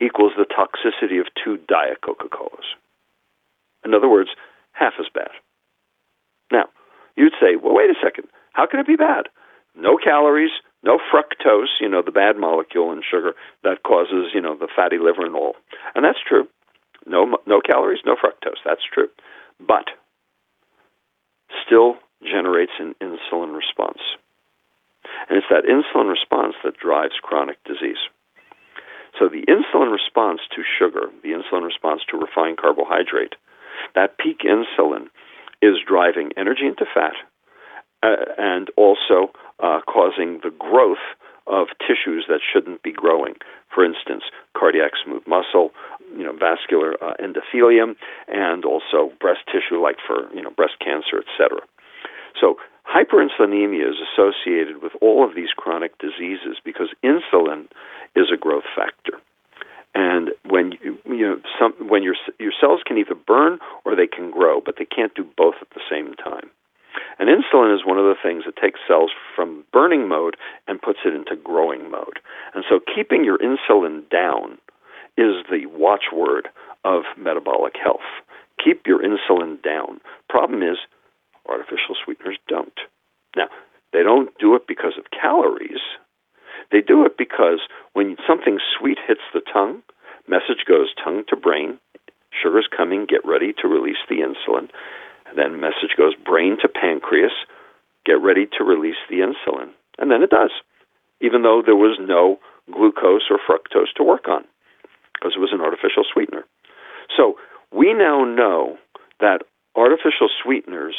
equals 0.00 0.32
the 0.36 0.44
toxicity 0.44 1.20
of 1.20 1.26
two 1.42 1.58
Diet 1.68 2.00
Coca 2.04 2.28
Colas. 2.28 2.66
In 3.84 3.94
other 3.94 4.08
words, 4.08 4.30
half 4.72 4.94
as 4.98 5.06
bad. 5.12 5.30
Now, 6.52 6.66
you'd 7.16 7.32
say, 7.40 7.56
well, 7.56 7.74
wait 7.74 7.90
a 7.90 7.94
second. 8.02 8.28
How 8.52 8.66
can 8.66 8.80
it 8.80 8.86
be 8.86 8.96
bad? 8.96 9.28
No 9.76 9.96
calories, 9.96 10.52
no 10.82 10.98
fructose, 10.98 11.80
you 11.80 11.88
know, 11.88 12.02
the 12.02 12.12
bad 12.12 12.36
molecule 12.36 12.92
in 12.92 13.02
sugar 13.02 13.34
that 13.62 13.82
causes, 13.82 14.30
you 14.34 14.40
know, 14.40 14.56
the 14.56 14.68
fatty 14.74 14.98
liver 14.98 15.24
and 15.24 15.34
all. 15.34 15.56
And 15.94 16.04
that's 16.04 16.18
true. 16.26 16.46
No, 17.06 17.38
no 17.46 17.60
calories, 17.60 18.00
no 18.06 18.14
fructose. 18.14 18.62
That's 18.64 18.84
true. 18.92 19.08
But 19.58 19.86
still 21.64 21.96
generates 22.22 22.72
an 22.78 22.94
insulin 23.00 23.54
response. 23.54 24.00
And 25.28 25.38
it's 25.38 25.46
that 25.50 25.64
insulin 25.64 26.10
response 26.10 26.54
that 26.64 26.78
drives 26.78 27.14
chronic 27.22 27.62
disease. 27.64 28.00
So 29.18 29.28
the 29.28 29.44
insulin 29.46 29.92
response 29.92 30.40
to 30.56 30.62
sugar, 30.78 31.06
the 31.22 31.30
insulin 31.30 31.64
response 31.64 32.02
to 32.10 32.16
refined 32.16 32.58
carbohydrate, 32.58 33.34
that 33.94 34.18
peak 34.18 34.40
insulin 34.44 35.06
is 35.62 35.76
driving 35.86 36.30
energy 36.36 36.66
into 36.66 36.84
fat 36.92 37.14
uh, 38.02 38.16
and 38.36 38.68
also 38.76 39.30
uh, 39.62 39.80
causing 39.86 40.40
the 40.42 40.50
growth 40.58 41.04
of 41.46 41.68
tissues 41.78 42.26
that 42.28 42.40
shouldn't 42.52 42.82
be 42.82 42.92
growing. 42.92 43.34
For 43.74 43.84
instance, 43.84 44.22
cardiac 44.56 44.92
smooth 45.04 45.26
muscle, 45.26 45.72
you 46.16 46.24
know, 46.24 46.32
vascular 46.32 46.94
uh, 47.02 47.14
endothelium, 47.20 47.96
and 48.28 48.64
also 48.64 49.12
breast 49.20 49.40
tissue, 49.46 49.82
like 49.82 49.96
for 50.06 50.32
you 50.34 50.42
know 50.42 50.50
breast 50.50 50.74
cancer, 50.78 51.18
etc. 51.18 51.60
So 52.40 52.56
hyperinsulinemia 52.86 53.88
is 53.88 53.96
associated 53.98 54.82
with 54.82 54.92
all 55.00 55.26
of 55.26 55.34
these 55.34 55.50
chronic 55.56 55.98
diseases 55.98 56.58
because 56.64 56.88
insulin 57.02 57.66
is 58.14 58.26
a 58.32 58.36
growth 58.36 58.64
factor. 58.76 59.18
And 59.94 60.30
when 60.48 60.72
you, 60.82 60.98
you 61.06 61.26
know 61.26 61.40
some 61.58 61.72
when 61.88 62.02
your 62.02 62.14
your 62.38 62.52
cells 62.60 62.80
can 62.84 62.98
either 62.98 63.14
burn 63.14 63.58
or 63.84 63.94
they 63.94 64.06
can 64.08 64.30
grow, 64.30 64.60
but 64.60 64.76
they 64.78 64.84
can't 64.84 65.14
do 65.14 65.26
both 65.36 65.54
at 65.60 65.70
the 65.70 65.80
same 65.90 66.14
time. 66.14 66.50
And 67.18 67.28
insulin 67.28 67.74
is 67.74 67.86
one 67.86 67.98
of 67.98 68.04
the 68.04 68.20
things 68.22 68.44
that 68.46 68.56
takes 68.56 68.80
cells 68.88 69.10
from 69.34 69.64
burning 69.72 70.08
mode 70.08 70.36
and 70.66 70.82
puts 70.82 71.00
it 71.04 71.14
into 71.14 71.36
growing 71.36 71.90
mode. 71.90 72.18
And 72.54 72.64
so 72.68 72.80
keeping 72.80 73.24
your 73.24 73.38
insulin 73.38 74.08
down 74.10 74.58
is 75.16 75.44
the 75.50 75.66
watchword 75.66 76.48
of 76.84 77.02
metabolic 77.16 77.74
health. 77.82 78.06
Keep 78.62 78.86
your 78.86 79.00
insulin 79.00 79.62
down. 79.62 80.00
Problem 80.28 80.62
is, 80.62 80.78
artificial 81.48 81.94
sweeteners 82.04 82.38
don't. 82.48 82.78
Now, 83.36 83.48
they 83.92 84.02
don't 84.02 84.36
do 84.38 84.54
it 84.56 84.66
because 84.66 84.94
of 84.98 85.10
calories. 85.10 85.82
They 86.72 86.80
do 86.80 87.04
it 87.04 87.16
because 87.16 87.60
when 87.92 88.16
something 88.26 88.58
sweet 88.78 88.98
hits 89.06 89.20
the 89.32 89.42
tongue, 89.52 89.82
message 90.26 90.64
goes 90.66 90.88
tongue 91.02 91.24
to 91.28 91.36
brain, 91.36 91.78
sugar's 92.42 92.68
coming, 92.74 93.06
get 93.08 93.20
ready 93.24 93.52
to 93.60 93.68
release 93.68 94.02
the 94.08 94.16
insulin. 94.16 94.68
Then 95.36 95.60
message 95.60 95.96
goes 95.96 96.14
brain 96.14 96.56
to 96.62 96.68
pancreas, 96.68 97.32
get 98.06 98.20
ready 98.20 98.46
to 98.58 98.64
release 98.64 99.00
the 99.08 99.20
insulin. 99.20 99.70
And 99.98 100.10
then 100.10 100.22
it 100.22 100.30
does, 100.30 100.50
even 101.20 101.42
though 101.42 101.62
there 101.64 101.76
was 101.76 101.98
no 102.00 102.38
glucose 102.72 103.30
or 103.30 103.38
fructose 103.38 103.92
to 103.96 104.04
work 104.04 104.28
on, 104.28 104.44
because 105.14 105.34
it 105.36 105.40
was 105.40 105.52
an 105.52 105.60
artificial 105.60 106.04
sweetener. 106.10 106.44
So 107.16 107.36
we 107.72 107.92
now 107.92 108.24
know 108.24 108.78
that 109.20 109.42
artificial 109.76 110.28
sweeteners, 110.42 110.96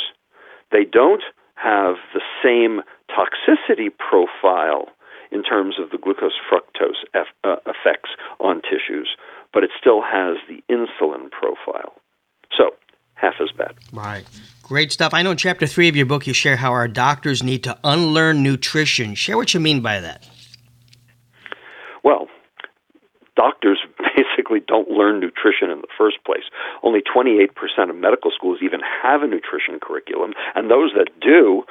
they 0.72 0.84
don't 0.84 1.24
have 1.56 1.96
the 2.14 2.22
same 2.44 2.82
toxicity 3.10 3.90
profile 3.98 4.90
in 5.32 5.44
terms 5.44 5.76
of 5.80 5.90
the 5.90 5.98
glucose 5.98 6.38
fructose 6.52 7.04
uh, 7.14 7.56
effects 7.66 8.12
on 8.40 8.62
tissues, 8.62 9.16
but 9.54 9.64
it 9.64 9.72
still 9.80 10.02
has 10.02 10.38
the 10.48 10.62
insulin 10.70 11.32
profile. 11.32 11.94
So, 12.56 12.72
half 13.26 13.42
as 13.42 13.52
bad. 13.52 13.76
Right. 13.92 14.26
Great 14.64 14.92
stuff. 14.92 15.14
I 15.14 15.22
know 15.22 15.32
in 15.32 15.38
chapter 15.38 15.68
three 15.68 15.88
of 15.90 15.96
your 15.96 16.06
book 16.06 16.28
you 16.28 16.34
share 16.34 16.56
how 16.56 16.72
our 16.72 16.88
doctors 16.88 17.44
need 17.44 17.64
to 17.64 17.78
unlearn 17.84 18.44
nutrition. 18.44 19.16
Share 19.16 19.38
what 19.38 19.54
you 19.54 19.60
mean 19.60 19.82
by 19.82 20.00
that. 20.00 20.28
Well, 22.04 22.28
doctors 23.36 23.80
basically 24.16 24.62
don't 24.68 24.90
learn 24.90 25.20
nutrition 25.20 25.70
in 25.70 25.82
the 25.82 25.88
first 25.98 26.18
place. 26.26 26.44
Only 26.84 27.02
28% 27.02 27.50
of 27.90 27.96
medical 27.96 28.32
schools 28.32 28.60
even 28.64 28.80
have 29.04 29.22
a 29.22 29.28
nutrition 29.28 29.80
curriculum, 29.80 30.34
and 30.56 30.72
those 30.72 30.94
that 30.98 31.10
do 31.22 31.64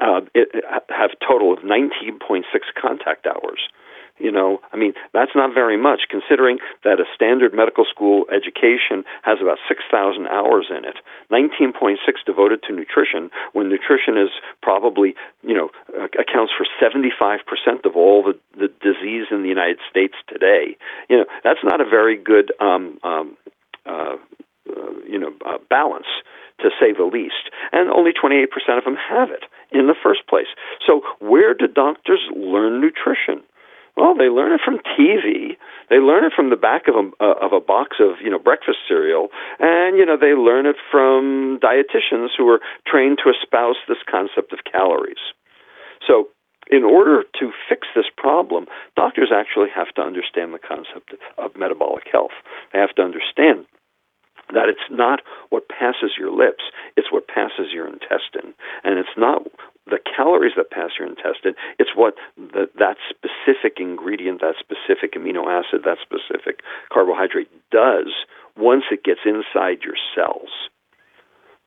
uh, 0.00 0.22
it, 0.34 0.64
have 0.88 1.10
a 1.12 1.24
total 1.24 1.52
of 1.52 1.60
19.6 1.60 2.42
contact 2.80 3.26
hours. 3.26 3.68
You 4.20 4.30
know, 4.30 4.60
I 4.72 4.76
mean, 4.76 4.92
that's 5.14 5.32
not 5.34 5.54
very 5.54 5.78
much 5.80 6.02
considering 6.10 6.58
that 6.84 7.00
a 7.00 7.04
standard 7.14 7.54
medical 7.54 7.86
school 7.88 8.26
education 8.28 9.02
has 9.22 9.38
about 9.40 9.56
6,000 9.66 10.26
hours 10.28 10.66
in 10.68 10.84
it. 10.84 11.00
19.6 11.32 11.96
devoted 12.26 12.62
to 12.64 12.74
nutrition 12.74 13.30
when 13.54 13.70
nutrition 13.70 14.18
is 14.18 14.28
probably, 14.62 15.14
you 15.42 15.54
know, 15.54 15.70
accounts 16.20 16.52
for 16.52 16.66
75% 16.76 17.40
of 17.86 17.96
all 17.96 18.22
the, 18.22 18.38
the 18.58 18.68
disease 18.84 19.26
in 19.30 19.42
the 19.42 19.48
United 19.48 19.78
States 19.88 20.14
today. 20.28 20.76
You 21.08 21.18
know, 21.18 21.24
that's 21.42 21.64
not 21.64 21.80
a 21.80 21.88
very 21.88 22.16
good, 22.16 22.52
um, 22.60 22.98
um, 23.02 23.36
uh, 23.86 24.16
uh, 24.68 24.92
you 25.08 25.18
know, 25.18 25.32
uh, 25.46 25.56
balance 25.70 26.06
to 26.60 26.68
say 26.78 26.92
the 26.92 27.04
least. 27.04 27.48
And 27.72 27.90
only 27.90 28.12
28% 28.12 28.44
of 28.76 28.84
them 28.84 28.96
have 28.96 29.30
it 29.30 29.44
in 29.72 29.86
the 29.86 29.94
first 30.02 30.26
place. 30.28 30.48
So, 30.86 31.02
where 31.20 31.54
do 31.54 31.66
doctors 31.66 32.20
learn 32.36 32.80
nutrition? 32.80 33.42
Well, 33.96 34.14
they 34.14 34.28
learn 34.28 34.52
it 34.52 34.60
from 34.64 34.78
TV. 34.98 35.56
They 35.90 35.96
learn 35.96 36.24
it 36.24 36.32
from 36.34 36.50
the 36.50 36.56
back 36.56 36.88
of 36.88 36.94
a 36.94 37.10
uh, 37.22 37.34
of 37.42 37.52
a 37.52 37.60
box 37.60 37.96
of 38.00 38.22
you 38.22 38.30
know 38.30 38.38
breakfast 38.38 38.78
cereal, 38.86 39.28
and 39.58 39.96
you 39.98 40.06
know 40.06 40.16
they 40.16 40.34
learn 40.34 40.66
it 40.66 40.76
from 40.90 41.58
dietitians 41.62 42.28
who 42.36 42.48
are 42.48 42.60
trained 42.86 43.18
to 43.24 43.30
espouse 43.30 43.76
this 43.88 43.98
concept 44.08 44.52
of 44.52 44.60
calories. 44.70 45.20
So, 46.06 46.28
in 46.70 46.84
order 46.84 47.24
to 47.40 47.50
fix 47.68 47.88
this 47.94 48.06
problem, 48.16 48.66
doctors 48.96 49.30
actually 49.34 49.68
have 49.74 49.92
to 49.96 50.02
understand 50.02 50.54
the 50.54 50.58
concept 50.58 51.14
of 51.36 51.56
metabolic 51.56 52.04
health. 52.10 52.34
They 52.72 52.78
have 52.78 52.94
to 52.94 53.02
understand 53.02 53.66
that 54.52 54.68
it's 54.68 54.88
not 54.90 55.20
what 55.50 55.68
passes 55.68 56.12
your 56.18 56.30
lips, 56.30 56.64
it's 56.96 57.12
what 57.12 57.28
passes 57.28 57.72
your 57.72 57.86
intestine. 57.86 58.54
And 58.84 58.98
it's 58.98 59.16
not 59.16 59.42
the 59.90 59.98
calories 59.98 60.54
that 60.56 60.70
pass 60.70 60.90
your 60.98 61.08
intestine, 61.08 61.54
it's 61.78 61.90
what 61.94 62.14
the, 62.36 62.70
that 62.78 62.96
specific 63.08 63.78
ingredient, 63.78 64.40
that 64.40 64.54
specific 64.58 65.14
amino 65.14 65.46
acid, 65.46 65.82
that 65.84 65.98
specific 66.00 66.60
carbohydrate 66.92 67.50
does 67.70 68.24
once 68.56 68.84
it 68.90 69.04
gets 69.04 69.20
inside 69.24 69.82
your 69.84 69.98
cells. 70.14 70.70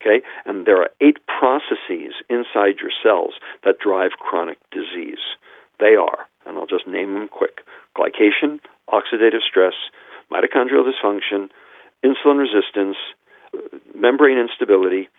Okay? 0.02 0.26
And 0.46 0.66
there 0.66 0.78
are 0.82 0.90
eight 1.02 1.20
processes 1.28 2.16
inside 2.30 2.80
your 2.82 2.92
cells 3.02 3.34
that 3.64 3.80
drive 3.80 4.12
chronic 4.20 4.58
disease. 4.72 5.24
They 5.80 5.96
are, 5.96 6.28
and 6.46 6.58
I'll 6.58 6.68
just 6.68 6.88
name 6.88 7.14
them 7.14 7.28
quick 7.28 7.62
glycation, 7.98 8.60
oxidative 8.90 9.44
stress, 9.48 9.74
mitochondrial 10.32 10.84
dysfunction, 10.88 11.50
insulin 12.04 12.40
resistance, 12.40 12.98
uh, 13.54 13.78
membrane 13.96 14.38
instability, 14.38 15.10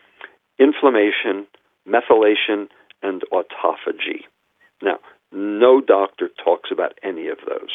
inflammation, 0.58 1.46
methylation, 1.88 2.68
and 3.04 3.23
autophagy. 3.32 4.26
Now, 4.82 4.99
no 5.30 5.80
doctor 5.80 6.30
talks 6.42 6.70
about 6.73 6.99
any 7.02 7.28
of 7.28 7.38
those 7.46 7.70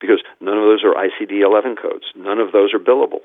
because 0.00 0.22
none 0.40 0.56
of 0.56 0.64
those 0.64 0.84
are 0.84 0.94
ICD 0.94 1.44
11 1.44 1.76
codes, 1.76 2.04
none 2.16 2.38
of 2.38 2.52
those 2.52 2.72
are 2.72 2.78
billable. 2.78 3.20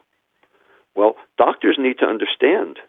Well, 0.95 1.15
doctors 1.37 1.77
need 1.79 1.99
to 1.99 2.05
understand 2.05 2.79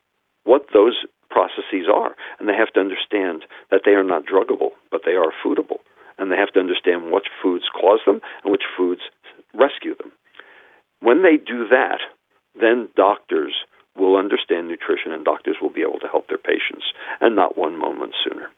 what 0.45 0.67
those 0.73 1.05
processes 1.29 1.87
are, 1.93 2.15
and 2.39 2.49
they 2.49 2.55
have 2.55 2.73
to 2.75 2.81
understand 2.81 3.45
that 3.71 3.83
they 3.85 3.93
are 3.93 4.05
not 4.05 4.25
druggable, 4.25 4.71
but 4.91 5.03
they 5.05 5.13
are 5.13 5.33
foodable. 5.45 5.79
And 6.19 6.33
they 6.33 6.37
have 6.37 6.53
to 6.55 6.61
understand 6.61 7.13
which 7.13 7.27
foods 7.43 7.65
cause 7.69 8.01
them 8.07 8.21
and 8.43 8.51
which 8.51 8.63
foods 8.77 9.03
rescue 9.53 9.95
them. 9.97 10.13
When 11.01 11.23
they 11.23 11.37
do 11.37 11.69
that, 11.69 12.01
then 12.59 12.89
doctors 12.97 13.55
will 13.99 14.17
understand 14.17 14.69
nutrition 14.69 15.13
and 15.13 15.25
doctors 15.25 15.57
will 15.61 15.71
be 15.71 15.83
able 15.83 15.99
to 16.01 16.09
help 16.09 16.29
their 16.29 16.39
patients 16.39 16.85
and 17.21 17.35
not 17.37 17.57
one 17.57 17.79
moment 17.79 18.15
sooner. 18.25 18.51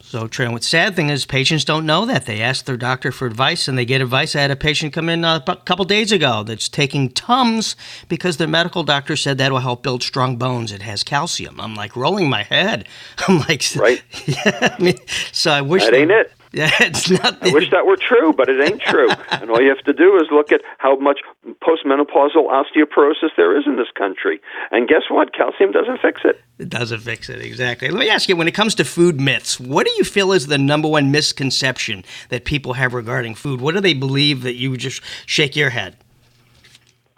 So 0.00 0.28
true. 0.28 0.44
And 0.44 0.52
what's 0.52 0.68
sad 0.68 0.94
thing 0.94 1.08
is 1.08 1.24
patients 1.24 1.64
don't 1.64 1.86
know 1.86 2.04
that. 2.04 2.26
They 2.26 2.42
ask 2.42 2.66
their 2.66 2.76
doctor 2.76 3.10
for 3.10 3.26
advice 3.26 3.68
and 3.68 3.78
they 3.78 3.86
get 3.86 4.02
advice. 4.02 4.36
I 4.36 4.42
had 4.42 4.50
a 4.50 4.56
patient 4.56 4.92
come 4.92 5.08
in 5.08 5.24
uh, 5.24 5.40
a 5.46 5.56
couple 5.56 5.86
days 5.86 6.12
ago 6.12 6.42
that's 6.42 6.68
taking 6.68 7.08
Tums 7.10 7.74
because 8.08 8.36
their 8.36 8.46
medical 8.46 8.84
doctor 8.84 9.16
said 9.16 9.38
that 9.38 9.50
will 9.50 9.60
help 9.60 9.82
build 9.82 10.02
strong 10.02 10.36
bones. 10.36 10.72
It 10.72 10.82
has 10.82 11.02
calcium. 11.02 11.58
I'm 11.58 11.74
like 11.74 11.96
rolling 11.96 12.28
my 12.28 12.42
head. 12.42 12.86
I'm 13.26 13.38
like, 13.38 13.64
right? 13.76 14.02
Yeah. 14.26 14.76
I 14.78 14.82
mean, 14.82 14.98
so 15.32 15.50
I 15.50 15.62
wish 15.62 15.84
that 15.84 15.94
ain't 15.94 16.10
it. 16.10 16.30
Yeah, 16.54 16.70
it's 16.80 17.10
not. 17.10 17.42
I 17.42 17.52
wish 17.52 17.70
that 17.70 17.84
were 17.84 17.96
true, 17.96 18.32
but 18.32 18.48
it 18.48 18.60
ain't 18.60 18.80
true. 18.80 19.10
and 19.32 19.50
all 19.50 19.60
you 19.60 19.68
have 19.68 19.84
to 19.84 19.92
do 19.92 20.16
is 20.16 20.28
look 20.30 20.52
at 20.52 20.60
how 20.78 20.96
much 20.96 21.18
postmenopausal 21.60 22.46
osteoporosis 22.46 23.30
there 23.36 23.58
is 23.58 23.64
in 23.66 23.76
this 23.76 23.88
country. 23.98 24.40
And 24.70 24.86
guess 24.86 25.02
what? 25.10 25.34
Calcium 25.34 25.72
doesn't 25.72 26.00
fix 26.00 26.20
it. 26.24 26.40
It 26.58 26.70
doesn't 26.70 27.00
fix 27.00 27.28
it, 27.28 27.40
exactly. 27.42 27.88
Let 27.88 27.98
me 27.98 28.08
ask 28.08 28.28
you 28.28 28.36
when 28.36 28.46
it 28.46 28.54
comes 28.54 28.76
to 28.76 28.84
food 28.84 29.20
myths, 29.20 29.58
what 29.58 29.84
do 29.84 29.92
you 29.98 30.04
feel 30.04 30.32
is 30.32 30.46
the 30.46 30.56
number 30.56 30.86
one 30.86 31.10
misconception 31.10 32.04
that 32.28 32.44
people 32.44 32.74
have 32.74 32.94
regarding 32.94 33.34
food? 33.34 33.60
What 33.60 33.74
do 33.74 33.80
they 33.80 33.94
believe 33.94 34.44
that 34.44 34.54
you 34.54 34.76
just 34.76 35.02
shake 35.26 35.56
your 35.56 35.70
head? 35.70 35.96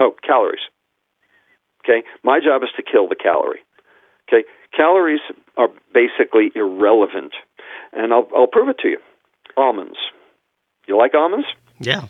Oh, 0.00 0.14
calories. 0.26 0.61
Okay? 1.85 2.05
My 2.25 2.40
job 2.40 2.62
is 2.62 2.71
to 2.76 2.83
kill 2.83 3.07
the 3.07 3.16
calorie. 3.16 3.61
Okay? 4.28 4.49
Calories 4.75 5.21
are 5.59 5.69
basically 5.93 6.52
irrelevant. 6.55 7.35
And 7.93 8.14
I'll, 8.14 8.28
I'll 8.35 8.47
prove 8.47 8.71
it 8.71 8.78
to 8.78 8.88
you 8.88 8.99
almonds. 9.56 9.96
You 10.86 10.96
like 10.96 11.14
almonds? 11.14 11.46
Yeah. 11.80 12.06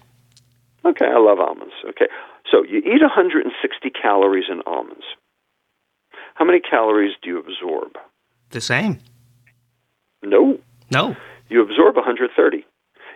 Okay, 0.85 1.07
I 1.07 1.19
love 1.19 1.41
almonds. 1.41 1.75
Okay. 1.89 2.07
So 2.51 2.63
you 2.63 2.79
eat 2.79 3.01
160 3.03 3.91
calories 3.91 4.45
in 4.51 4.63
almonds. 4.67 5.05
How 6.35 6.45
many 6.45 6.61
calories 6.61 7.15
do 7.23 7.31
you 7.31 7.39
absorb? 7.39 7.93
The 8.51 8.61
same. 8.61 9.01
No. 10.23 10.59
No. 10.91 11.17
You 11.49 11.63
absorb 11.63 11.97
130. 11.97 12.65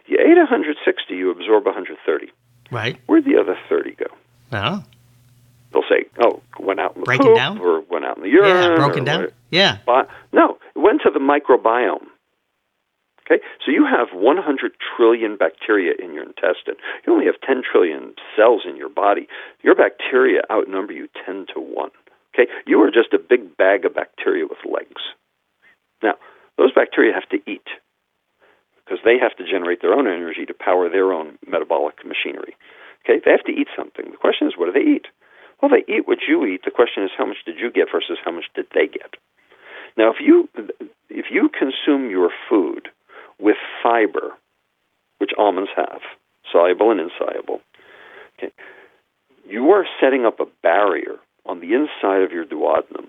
You 0.06 0.18
ate 0.18 0.36
160, 0.38 1.14
you 1.14 1.30
absorb 1.30 1.66
130. 1.66 2.32
Right. 2.70 2.98
Where'd 3.06 3.24
the 3.24 3.38
other 3.38 3.56
30 3.68 3.92
go? 3.96 4.06
Oh. 4.52 4.82
They'll 5.72 5.82
say, 5.88 6.06
oh, 6.20 6.40
went 6.58 6.80
out 6.80 6.94
in 6.96 7.02
the 7.02 7.04
Breaking 7.04 7.26
poop, 7.26 7.36
down? 7.36 7.58
or 7.58 7.82
went 7.82 8.04
out 8.04 8.16
in 8.16 8.24
the 8.24 8.28
urine. 8.28 8.70
Yeah, 8.72 8.76
broken 8.76 9.04
down. 9.04 9.28
Yeah. 9.50 9.78
But, 9.86 10.08
no, 10.32 10.58
it 10.74 10.78
went 10.78 11.02
to 11.02 11.10
the 11.12 11.20
microbiome. 11.20 12.06
Okay, 13.30 13.42
so 13.64 13.70
you 13.70 13.86
have 13.86 14.08
100 14.12 14.72
trillion 14.96 15.36
bacteria 15.36 15.92
in 16.02 16.12
your 16.14 16.24
intestine. 16.24 16.74
You 17.06 17.12
only 17.12 17.26
have 17.26 17.40
10 17.46 17.62
trillion 17.62 18.14
cells 18.34 18.62
in 18.68 18.76
your 18.76 18.88
body. 18.88 19.28
Your 19.62 19.76
bacteria 19.76 20.42
outnumber 20.50 20.92
you 20.92 21.08
10 21.24 21.46
to 21.54 21.60
1. 21.60 21.90
Okay, 22.34 22.50
you 22.66 22.80
are 22.82 22.90
just 22.90 23.12
a 23.12 23.18
big 23.18 23.56
bag 23.56 23.84
of 23.84 23.94
bacteria 23.94 24.46
with 24.46 24.58
legs. 24.64 25.02
Now, 26.02 26.14
those 26.58 26.72
bacteria 26.72 27.12
have 27.14 27.28
to 27.30 27.38
eat 27.50 27.66
because 28.84 28.98
they 29.04 29.18
have 29.18 29.36
to 29.36 29.44
generate 29.44 29.80
their 29.82 29.94
own 29.94 30.06
energy 30.06 30.44
to 30.46 30.54
power 30.54 30.88
their 30.88 31.12
own 31.12 31.38
metabolic 31.46 32.04
machinery. 32.04 32.56
Okay, 33.04 33.20
they 33.24 33.30
have 33.30 33.44
to 33.44 33.52
eat 33.52 33.68
something. 33.76 34.10
The 34.10 34.16
question 34.16 34.48
is, 34.48 34.54
what 34.56 34.66
do 34.66 34.72
they 34.72 34.90
eat? 34.90 35.06
Well, 35.62 35.70
they 35.70 35.86
eat 35.92 36.08
what 36.08 36.18
you 36.26 36.44
eat. 36.46 36.64
The 36.64 36.70
question 36.70 37.04
is, 37.04 37.10
how 37.16 37.26
much 37.26 37.38
did 37.46 37.58
you 37.58 37.70
get 37.70 37.88
versus 37.92 38.18
how 38.24 38.32
much 38.32 38.46
did 38.54 38.66
they 38.74 38.88
get? 38.88 39.14
Now, 39.96 40.10
if 40.10 40.18
you 40.20 40.48
if 41.08 41.26
you 41.30 41.50
consume 41.50 42.10
your 42.10 42.30
food 42.48 42.88
with 43.40 43.56
fiber, 43.82 44.32
which 45.18 45.30
almonds 45.38 45.70
have, 45.76 46.00
soluble 46.50 46.90
and 46.90 47.00
insoluble, 47.00 47.60
okay, 48.38 48.52
you 49.48 49.70
are 49.70 49.86
setting 50.00 50.24
up 50.24 50.40
a 50.40 50.46
barrier 50.62 51.16
on 51.46 51.60
the 51.60 51.74
inside 51.74 52.22
of 52.22 52.32
your 52.32 52.44
duodenum. 52.44 53.08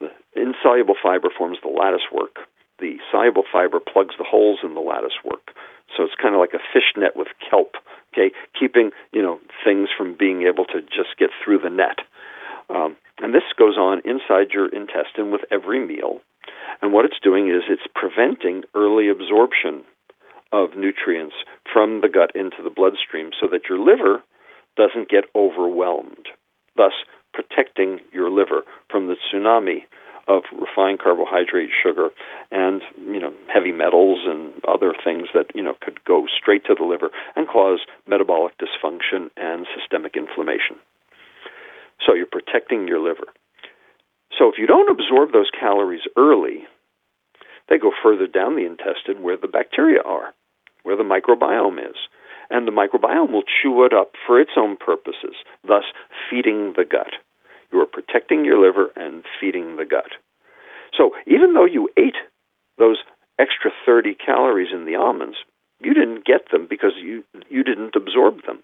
The 0.00 0.10
insoluble 0.34 0.94
fiber 1.02 1.28
forms 1.36 1.58
the 1.62 1.68
lattice 1.68 2.08
work. 2.12 2.36
The 2.78 2.96
soluble 3.12 3.44
fiber 3.52 3.80
plugs 3.80 4.14
the 4.16 4.24
holes 4.24 4.60
in 4.62 4.74
the 4.74 4.80
lattice 4.80 5.18
work. 5.24 5.52
So 5.96 6.04
it's 6.04 6.14
kind 6.20 6.34
of 6.34 6.40
like 6.40 6.54
a 6.54 6.64
fish 6.72 6.94
net 6.96 7.16
with 7.16 7.28
kelp, 7.50 7.74
okay, 8.12 8.32
keeping 8.58 8.90
you 9.12 9.22
know 9.22 9.40
things 9.64 9.88
from 9.96 10.16
being 10.18 10.42
able 10.42 10.64
to 10.66 10.80
just 10.82 11.18
get 11.18 11.30
through 11.44 11.58
the 11.58 11.70
net. 11.70 11.98
Um, 12.70 12.96
and 13.18 13.34
this 13.34 13.42
goes 13.58 13.76
on 13.76 14.00
inside 14.04 14.54
your 14.54 14.68
intestine 14.68 15.30
with 15.30 15.42
every 15.50 15.84
meal. 15.84 16.20
And 16.82 16.92
what 16.92 17.04
it's 17.04 17.20
doing 17.22 17.48
is 17.48 17.62
it's 17.68 17.86
preventing 17.94 18.62
early 18.74 19.08
absorption 19.08 19.84
of 20.52 20.76
nutrients 20.76 21.34
from 21.72 22.00
the 22.00 22.08
gut 22.08 22.32
into 22.34 22.62
the 22.62 22.70
bloodstream 22.70 23.30
so 23.40 23.46
that 23.50 23.68
your 23.68 23.78
liver 23.78 24.22
doesn't 24.76 25.08
get 25.08 25.24
overwhelmed, 25.34 26.26
thus 26.76 26.92
protecting 27.32 28.00
your 28.12 28.30
liver 28.30 28.62
from 28.90 29.06
the 29.06 29.14
tsunami 29.14 29.82
of 30.28 30.42
refined 30.52 31.00
carbohydrate, 31.00 31.70
sugar, 31.82 32.10
and 32.50 32.82
you 32.98 33.18
know 33.18 33.32
heavy 33.52 33.72
metals 33.72 34.20
and 34.26 34.52
other 34.66 34.92
things 35.04 35.28
that 35.34 35.46
you 35.54 35.62
know 35.62 35.74
could 35.80 36.02
go 36.04 36.26
straight 36.40 36.64
to 36.64 36.74
the 36.74 36.84
liver 36.84 37.10
and 37.36 37.48
cause 37.48 37.80
metabolic 38.06 38.54
dysfunction 38.58 39.30
and 39.36 39.66
systemic 39.76 40.16
inflammation. 40.16 40.76
So 42.06 42.14
you're 42.14 42.26
protecting 42.26 42.88
your 42.88 43.00
liver. 43.00 43.26
So 44.40 44.48
if 44.48 44.54
you 44.56 44.66
don't 44.66 44.88
absorb 44.88 45.32
those 45.32 45.50
calories 45.52 46.08
early, 46.16 46.64
they 47.68 47.76
go 47.76 47.92
further 48.02 48.26
down 48.26 48.56
the 48.56 48.64
intestine 48.64 49.22
where 49.22 49.36
the 49.36 49.46
bacteria 49.46 50.00
are, 50.00 50.32
where 50.82 50.96
the 50.96 51.04
microbiome 51.04 51.78
is. 51.78 51.96
And 52.48 52.66
the 52.66 52.72
microbiome 52.72 53.32
will 53.32 53.42
chew 53.44 53.84
it 53.84 53.92
up 53.92 54.12
for 54.26 54.40
its 54.40 54.52
own 54.56 54.78
purposes, 54.78 55.36
thus 55.62 55.84
feeding 56.30 56.72
the 56.74 56.86
gut. 56.86 57.12
You 57.70 57.80
are 57.80 57.86
protecting 57.86 58.46
your 58.46 58.58
liver 58.58 58.90
and 58.96 59.24
feeding 59.38 59.76
the 59.76 59.84
gut. 59.84 60.12
So 60.96 61.10
even 61.26 61.52
though 61.52 61.66
you 61.66 61.90
ate 61.98 62.16
those 62.78 62.96
extra 63.38 63.70
30 63.84 64.14
calories 64.14 64.72
in 64.72 64.86
the 64.86 64.96
almonds, 64.96 65.36
you 65.80 65.92
didn't 65.92 66.24
get 66.24 66.50
them 66.50 66.66
because 66.68 66.92
you, 66.96 67.24
you 67.50 67.62
didn't 67.62 67.94
absorb 67.94 68.42
them. 68.46 68.62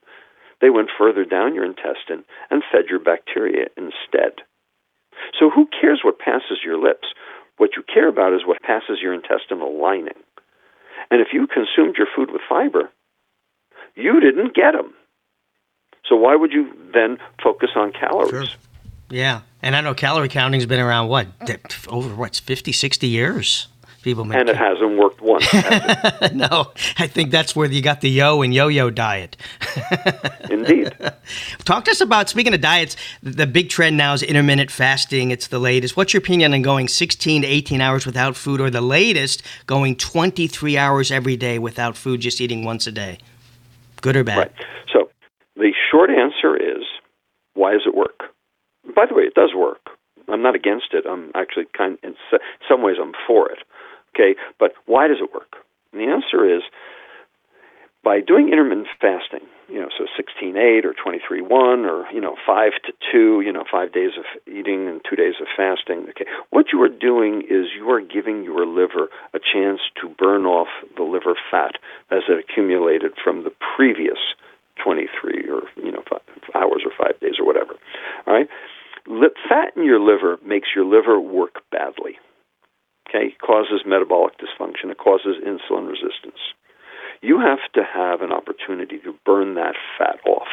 They 0.62 0.70
went 0.70 0.88
further 0.98 1.26
down 1.26 1.54
your 1.54 1.66
intestine 1.66 2.24
and 2.50 2.62
fed 2.72 2.86
your 2.88 2.98
bacteria 2.98 3.66
instead. 3.76 4.40
So 5.38 5.50
who 5.50 5.66
cares 5.66 6.00
what 6.02 6.18
passes 6.18 6.58
your 6.64 6.78
lips? 6.78 7.08
What 7.58 7.70
you 7.76 7.82
care 7.82 8.08
about 8.08 8.34
is 8.34 8.46
what 8.46 8.62
passes 8.62 8.98
your 9.00 9.14
intestinal 9.14 9.80
lining. 9.80 10.18
And 11.10 11.20
if 11.20 11.28
you 11.32 11.46
consumed 11.46 11.96
your 11.96 12.08
food 12.14 12.30
with 12.30 12.42
fiber, 12.48 12.90
you 13.94 14.20
didn't 14.20 14.54
get 14.54 14.72
them. 14.72 14.92
So 16.08 16.16
why 16.16 16.36
would 16.36 16.52
you 16.52 16.72
then 16.92 17.18
focus 17.42 17.70
on 17.76 17.92
calories? 17.92 18.48
Sure. 18.48 18.58
Yeah. 19.08 19.42
And 19.62 19.74
I 19.74 19.80
know 19.80 19.94
calorie 19.94 20.28
counting's 20.28 20.66
been 20.66 20.80
around 20.80 21.08
what? 21.08 21.26
Mm. 21.40 21.88
Over 21.88 22.14
what's 22.14 22.38
50, 22.38 22.72
60 22.72 23.06
years? 23.06 23.68
People 24.02 24.24
make 24.24 24.38
and 24.38 24.48
it 24.48 24.56
hasn't 24.56 24.98
worked 24.98 25.20
once. 25.20 25.52
no, 26.32 26.72
I 26.98 27.06
think 27.06 27.30
that's 27.30 27.56
where 27.56 27.70
you 27.70 27.82
got 27.82 28.00
the 28.00 28.10
yo 28.10 28.42
and 28.42 28.54
yo-yo 28.54 28.90
diet. 28.90 29.36
Indeed. 30.50 30.96
Talk 31.64 31.84
to 31.86 31.90
us 31.90 32.00
about 32.00 32.28
speaking 32.28 32.54
of 32.54 32.60
diets. 32.60 32.96
The 33.22 33.46
big 33.46 33.68
trend 33.68 33.96
now 33.96 34.12
is 34.12 34.22
intermittent 34.22 34.70
fasting. 34.70 35.32
It's 35.32 35.48
the 35.48 35.58
latest. 35.58 35.96
What's 35.96 36.14
your 36.14 36.20
opinion 36.20 36.54
on 36.54 36.62
going 36.62 36.88
16 36.88 37.42
to 37.42 37.48
18 37.48 37.80
hours 37.80 38.06
without 38.06 38.36
food, 38.36 38.60
or 38.60 38.70
the 38.70 38.80
latest 38.80 39.42
going 39.66 39.96
23 39.96 40.78
hours 40.78 41.10
every 41.10 41.36
day 41.36 41.58
without 41.58 41.96
food, 41.96 42.20
just 42.20 42.40
eating 42.40 42.64
once 42.64 42.86
a 42.86 42.92
day? 42.92 43.18
Good 44.02 44.16
or 44.16 44.24
bad? 44.24 44.38
Right. 44.38 44.52
So 44.92 45.10
the 45.56 45.72
short 45.90 46.10
answer 46.10 46.56
is, 46.56 46.84
why 47.54 47.72
does 47.72 47.82
it 47.86 47.94
work? 47.94 48.20
By 48.94 49.06
the 49.06 49.14
way, 49.14 49.24
it 49.24 49.34
does 49.34 49.52
work. 49.54 49.80
I'm 50.28 50.42
not 50.42 50.54
against 50.54 50.92
it. 50.92 51.04
I'm 51.08 51.30
actually 51.34 51.66
kind. 51.76 51.98
In 52.02 52.14
some 52.68 52.82
ways, 52.82 52.96
I'm 53.00 53.12
for 53.26 53.50
it. 53.50 53.58
Okay, 54.16 54.34
but 54.58 54.72
why 54.86 55.08
does 55.08 55.18
it 55.20 55.28
work? 55.34 55.60
And 55.92 56.00
the 56.00 56.10
answer 56.10 56.48
is 56.48 56.62
by 58.02 58.20
doing 58.20 58.48
intermittent 58.48 58.88
fasting, 58.98 59.44
you 59.68 59.78
know, 59.78 59.88
so 59.92 60.06
16-8 60.16 60.84
or 60.86 60.94
23-1 60.94 61.90
or, 61.90 62.10
you 62.12 62.20
know, 62.20 62.36
5 62.46 62.72
to 62.86 62.92
2, 63.12 63.42
you 63.44 63.52
know, 63.52 63.64
5 63.70 63.92
days 63.92 64.12
of 64.16 64.24
eating 64.46 64.88
and 64.88 65.02
2 65.04 65.16
days 65.16 65.34
of 65.40 65.48
fasting, 65.54 66.06
okay, 66.08 66.24
what 66.48 66.66
you 66.72 66.80
are 66.80 66.88
doing 66.88 67.42
is 67.50 67.66
you 67.76 67.90
are 67.90 68.00
giving 68.00 68.42
your 68.42 68.64
liver 68.64 69.08
a 69.34 69.38
chance 69.38 69.80
to 70.00 70.08
burn 70.08 70.46
off 70.46 70.68
the 70.96 71.02
liver 71.02 71.34
fat 71.50 71.74
as 72.10 72.22
it 72.28 72.38
accumulated 72.38 73.12
from 73.22 73.44
the 73.44 73.52
previous 73.76 74.18
23 74.82 75.50
or, 75.50 75.62
you 75.76 75.92
know, 75.92 76.04
five 76.08 76.22
hours 76.54 76.84
or 76.86 76.92
5 76.96 77.20
days 77.20 77.34
or 77.38 77.44
whatever. 77.44 77.74
All 78.26 78.32
right? 78.32 78.48
Fat 79.48 79.76
in 79.76 79.84
your 79.84 80.00
liver 80.00 80.38
makes 80.46 80.68
your 80.74 80.84
liver 80.84 81.20
work 81.20 81.60
badly 81.70 82.18
okay, 83.16 83.34
causes 83.44 83.82
metabolic 83.86 84.34
dysfunction, 84.38 84.90
it 84.90 84.98
causes 84.98 85.36
insulin 85.44 85.88
resistance. 85.88 86.40
You 87.22 87.40
have 87.40 87.60
to 87.74 87.82
have 87.82 88.20
an 88.20 88.32
opportunity 88.32 88.98
to 88.98 89.14
burn 89.24 89.54
that 89.54 89.74
fat 89.98 90.18
off 90.26 90.48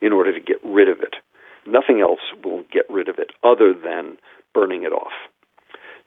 in 0.00 0.12
order 0.12 0.32
to 0.32 0.40
get 0.40 0.56
rid 0.64 0.88
of 0.88 1.00
it. 1.00 1.16
Nothing 1.66 2.00
else 2.00 2.20
will 2.44 2.64
get 2.72 2.84
rid 2.88 3.08
of 3.08 3.18
it 3.18 3.30
other 3.42 3.74
than 3.74 4.16
burning 4.54 4.84
it 4.84 4.92
off. 4.92 5.12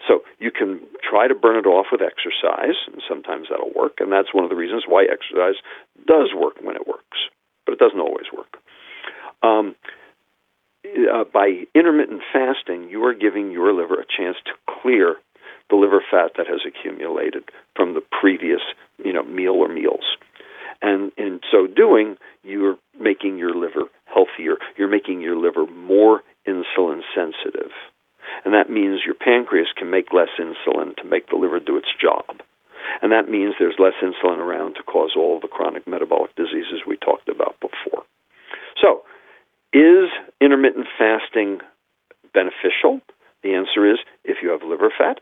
So 0.07 0.21
you 0.39 0.49
can 0.49 0.79
try 1.07 1.27
to 1.27 1.35
burn 1.35 1.57
it 1.57 1.67
off 1.67 1.87
with 1.91 2.01
exercise, 2.01 2.75
and 2.87 3.01
sometimes 3.07 3.47
that'll 3.49 3.73
work, 3.75 3.99
and 3.99 4.11
that's 4.11 4.33
one 4.33 4.43
of 4.43 4.49
the 4.49 4.55
reasons 4.55 4.83
why 4.87 5.03
exercise 5.03 5.61
does 6.07 6.29
work 6.35 6.55
when 6.61 6.75
it 6.75 6.87
works, 6.87 7.29
but 7.65 7.73
it 7.73 7.79
doesn't 7.79 7.99
always 7.99 8.25
work. 8.35 8.57
Um, 9.43 9.75
uh, 10.85 11.25
by 11.31 11.65
intermittent 11.75 12.21
fasting, 12.31 12.89
you 12.89 13.03
are 13.03 13.13
giving 13.13 13.51
your 13.51 13.73
liver 13.73 13.99
a 13.99 14.05
chance 14.05 14.37
to 14.45 14.53
clear 14.81 15.17
the 15.69 15.75
liver 15.75 16.03
fat 16.09 16.31
that 16.37 16.47
has 16.47 16.61
accumulated 16.65 17.43
from 17.75 17.93
the 17.93 18.01
previous 18.01 18.61
you 19.03 19.13
know 19.13 19.23
meal 19.23 19.53
or 19.53 19.67
meals. 19.67 20.17
And 20.81 21.11
in 21.17 21.41
so 21.51 21.67
doing, 21.67 22.15
you're 22.43 22.77
making 22.99 23.37
your 23.37 23.53
liver 23.53 23.89
healthier. 24.05 24.57
You're 24.77 24.89
making 24.89 25.21
your 25.21 25.35
liver 25.35 25.65
more 25.65 26.21
insulin 26.47 27.01
sensitive. 27.13 27.71
And 28.45 28.53
that 28.53 28.69
means 28.69 29.01
your 29.05 29.15
pancreas 29.15 29.67
can 29.75 29.89
make 29.89 30.13
less 30.13 30.29
insulin 30.39 30.95
to 30.97 31.03
make 31.03 31.29
the 31.29 31.35
liver 31.35 31.59
do 31.59 31.77
its 31.77 31.89
job. 31.99 32.41
And 33.01 33.11
that 33.11 33.29
means 33.29 33.55
there's 33.59 33.79
less 33.79 33.93
insulin 34.01 34.37
around 34.37 34.75
to 34.75 34.83
cause 34.83 35.13
all 35.15 35.39
the 35.39 35.47
chronic 35.47 35.87
metabolic 35.87 36.35
diseases 36.35 36.81
we 36.87 36.97
talked 36.97 37.27
about 37.27 37.59
before. 37.59 38.03
So, 38.81 39.03
is 39.73 40.09
intermittent 40.41 40.87
fasting 40.97 41.59
beneficial? 42.33 43.01
The 43.43 43.53
answer 43.53 43.89
is 43.89 43.99
if 44.23 44.37
you 44.41 44.49
have 44.49 44.63
liver 44.63 44.91
fat, 44.97 45.19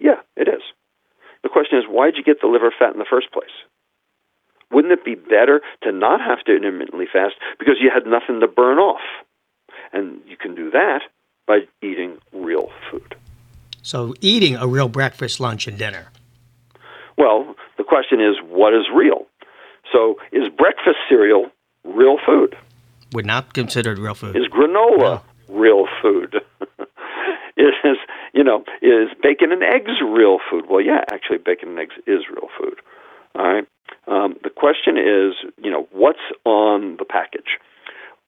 yeah, 0.00 0.20
it 0.36 0.48
is. 0.48 0.62
The 1.42 1.48
question 1.48 1.78
is, 1.78 1.84
why 1.88 2.06
did 2.06 2.16
you 2.16 2.24
get 2.24 2.40
the 2.40 2.48
liver 2.48 2.72
fat 2.76 2.92
in 2.92 2.98
the 2.98 3.06
first 3.08 3.32
place? 3.32 3.50
Wouldn't 4.72 4.92
it 4.92 5.04
be 5.04 5.14
better 5.14 5.60
to 5.82 5.92
not 5.92 6.20
have 6.20 6.44
to 6.44 6.54
intermittently 6.54 7.06
fast 7.12 7.34
because 7.58 7.76
you 7.80 7.90
had 7.92 8.06
nothing 8.06 8.40
to 8.40 8.48
burn 8.48 8.78
off? 8.78 9.00
And 9.92 10.20
you 10.26 10.36
can 10.36 10.54
do 10.54 10.70
that 10.70 11.00
by 11.46 11.60
eating 11.82 12.18
real 12.32 12.70
food. 12.90 13.16
So, 13.82 14.14
eating 14.20 14.56
a 14.56 14.66
real 14.66 14.88
breakfast, 14.88 15.40
lunch, 15.40 15.66
and 15.66 15.76
dinner. 15.76 16.08
Well, 17.16 17.56
the 17.78 17.84
question 17.84 18.20
is, 18.20 18.36
what 18.48 18.74
is 18.74 18.84
real? 18.94 19.26
So, 19.90 20.16
is 20.32 20.48
breakfast 20.56 20.98
cereal 21.08 21.50
real 21.84 22.18
food? 22.24 22.56
Would 23.12 23.26
not 23.26 23.54
considered 23.54 23.98
real 23.98 24.14
food. 24.14 24.36
Is 24.36 24.46
granola 24.46 24.98
no. 24.98 25.22
real 25.48 25.86
food? 26.00 26.39
Is 28.82 29.08
bacon 29.22 29.52
and 29.52 29.62
eggs 29.62 30.00
real 30.02 30.38
food? 30.50 30.64
Well, 30.68 30.80
yeah, 30.80 31.04
actually, 31.12 31.38
bacon 31.38 31.70
and 31.70 31.78
eggs 31.78 31.94
is 32.06 32.28
real 32.30 32.48
food. 32.58 32.80
All 33.34 33.46
right. 33.46 33.66
Um, 34.06 34.36
the 34.42 34.50
question 34.50 34.96
is, 34.96 35.34
you 35.62 35.70
know, 35.70 35.88
what's 35.92 36.18
on 36.44 36.96
the 36.98 37.04
package? 37.04 37.58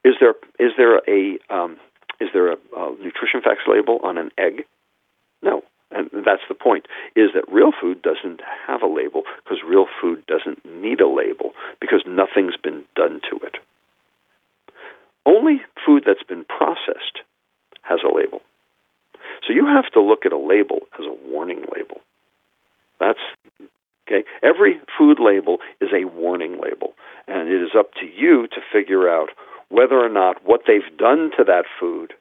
Is 0.04 0.14
there 0.20 0.34
is 0.58 0.72
there 0.76 0.96
a 1.08 1.38
um, 1.50 1.76
is 2.20 2.28
there 2.32 2.52
a, 2.52 2.56
a 2.76 2.90
nutrition 3.02 3.40
facts 3.42 3.62
label 3.66 3.98
on 4.02 4.18
an 4.18 4.30
egg? 4.38 4.64
No, 5.42 5.62
and 5.90 6.10
that's 6.24 6.42
the 6.48 6.54
point. 6.54 6.86
Is 7.16 7.30
that 7.34 7.50
real 7.52 7.72
food 7.78 8.02
doesn't 8.02 8.40
have 8.66 8.82
a 8.82 8.86
label 8.86 9.22
because 9.42 9.58
real 9.66 9.86
food 10.00 10.24
doesn't 10.26 10.64
need 10.64 11.00
a 11.00 11.08
label 11.08 11.52
because 11.80 12.02
nothing's 12.06 12.56
been 12.56 12.84
done 12.94 13.20
to 13.30 13.44
it. 13.46 13.56
Only 15.24 15.62
food 15.86 16.02
that's 16.06 16.22
been 16.22 16.44
processed 16.44 17.20
has 17.82 18.00
a 18.04 18.14
label. 18.14 18.42
So 19.46 19.52
you 19.52 19.66
have 19.66 19.90
to 19.92 20.01
look 20.12 20.26
at 20.26 20.32
a 20.32 20.38
label 20.38 20.80
as 20.98 21.06
a 21.06 21.28
warning 21.30 21.64
label. 21.74 22.00
That's 23.00 23.18
okay. 24.06 24.24
Every 24.42 24.78
food 24.98 25.18
label 25.18 25.58
is 25.80 25.88
a 25.92 26.04
warning 26.04 26.60
label, 26.62 26.92
And 27.26 27.48
it 27.48 27.62
is 27.62 27.70
up 27.76 27.94
to 27.94 28.06
you 28.06 28.46
to 28.48 28.60
figure 28.70 29.08
out 29.08 29.30
whether 29.70 29.98
or 29.98 30.10
not 30.10 30.44
what 30.44 30.62
they've 30.66 30.96
done 30.98 31.30
to 31.38 31.44
that 31.44 31.64
food 31.80 32.12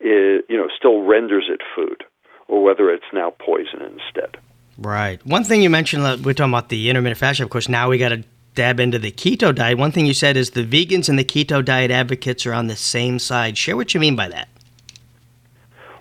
is, 0.00 0.42
you 0.48 0.56
know, 0.56 0.68
still 0.74 1.02
renders 1.02 1.48
it 1.52 1.60
food 1.74 2.04
or 2.48 2.62
whether 2.62 2.90
it's 2.90 3.04
now 3.12 3.34
poison 3.38 3.82
instead. 3.82 4.38
Right. 4.78 5.24
One 5.26 5.44
thing 5.44 5.60
you 5.62 5.70
mentioned, 5.70 6.04
uh, 6.04 6.16
we're 6.22 6.32
talking 6.32 6.52
about 6.52 6.70
the 6.70 6.88
intermittent 6.88 7.18
fasting. 7.18 7.44
Of 7.44 7.50
course, 7.50 7.68
now 7.68 7.90
we 7.90 7.98
got 7.98 8.10
to 8.10 8.24
dab 8.54 8.80
into 8.80 8.98
the 8.98 9.12
keto 9.12 9.54
diet. 9.54 9.76
One 9.76 9.92
thing 9.92 10.06
you 10.06 10.14
said 10.14 10.36
is 10.36 10.50
the 10.50 10.64
vegans 10.64 11.08
and 11.08 11.18
the 11.18 11.24
keto 11.24 11.62
diet 11.62 11.90
advocates 11.90 12.46
are 12.46 12.54
on 12.54 12.66
the 12.66 12.76
same 12.76 13.18
side. 13.18 13.58
Share 13.58 13.76
what 13.76 13.92
you 13.92 14.00
mean 14.00 14.16
by 14.16 14.28
that. 14.28 14.48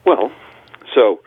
Well, 0.05 0.31
so 0.93 1.19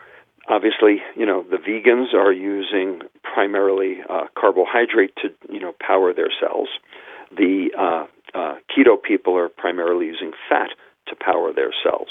obviously, 0.49 1.01
you 1.15 1.25
know, 1.25 1.43
the 1.43 1.57
vegans 1.57 2.13
are 2.13 2.31
using 2.31 3.01
primarily 3.23 3.97
uh, 4.09 4.25
carbohydrate 4.37 5.15
to, 5.17 5.29
you 5.51 5.59
know, 5.59 5.73
power 5.79 6.13
their 6.13 6.31
cells. 6.39 6.69
The 7.35 7.69
uh, 7.77 8.05
uh, 8.37 8.55
keto 8.69 9.01
people 9.01 9.37
are 9.37 9.49
primarily 9.49 10.07
using 10.07 10.31
fat 10.49 10.69
to 11.07 11.15
power 11.15 11.53
their 11.53 11.71
cells. 11.83 12.09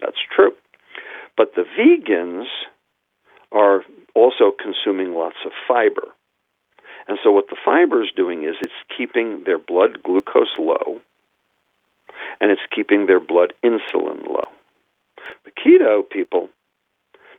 That's 0.00 0.18
true. 0.34 0.52
But 1.36 1.54
the 1.54 1.64
vegans 1.78 2.46
are 3.52 3.82
also 4.14 4.50
consuming 4.50 5.14
lots 5.14 5.36
of 5.44 5.52
fiber. 5.66 6.08
And 7.06 7.18
so 7.22 7.30
what 7.30 7.48
the 7.48 7.56
fiber 7.64 8.02
is 8.02 8.10
doing 8.14 8.44
is 8.44 8.56
it's 8.60 8.72
keeping 8.96 9.44
their 9.44 9.58
blood 9.58 10.02
glucose 10.02 10.54
low 10.58 11.00
and 12.40 12.50
it's 12.50 12.60
keeping 12.74 13.06
their 13.06 13.20
blood 13.20 13.54
insulin 13.64 14.26
low. 14.26 14.48
The 15.44 15.50
keto 15.50 16.08
people, 16.08 16.50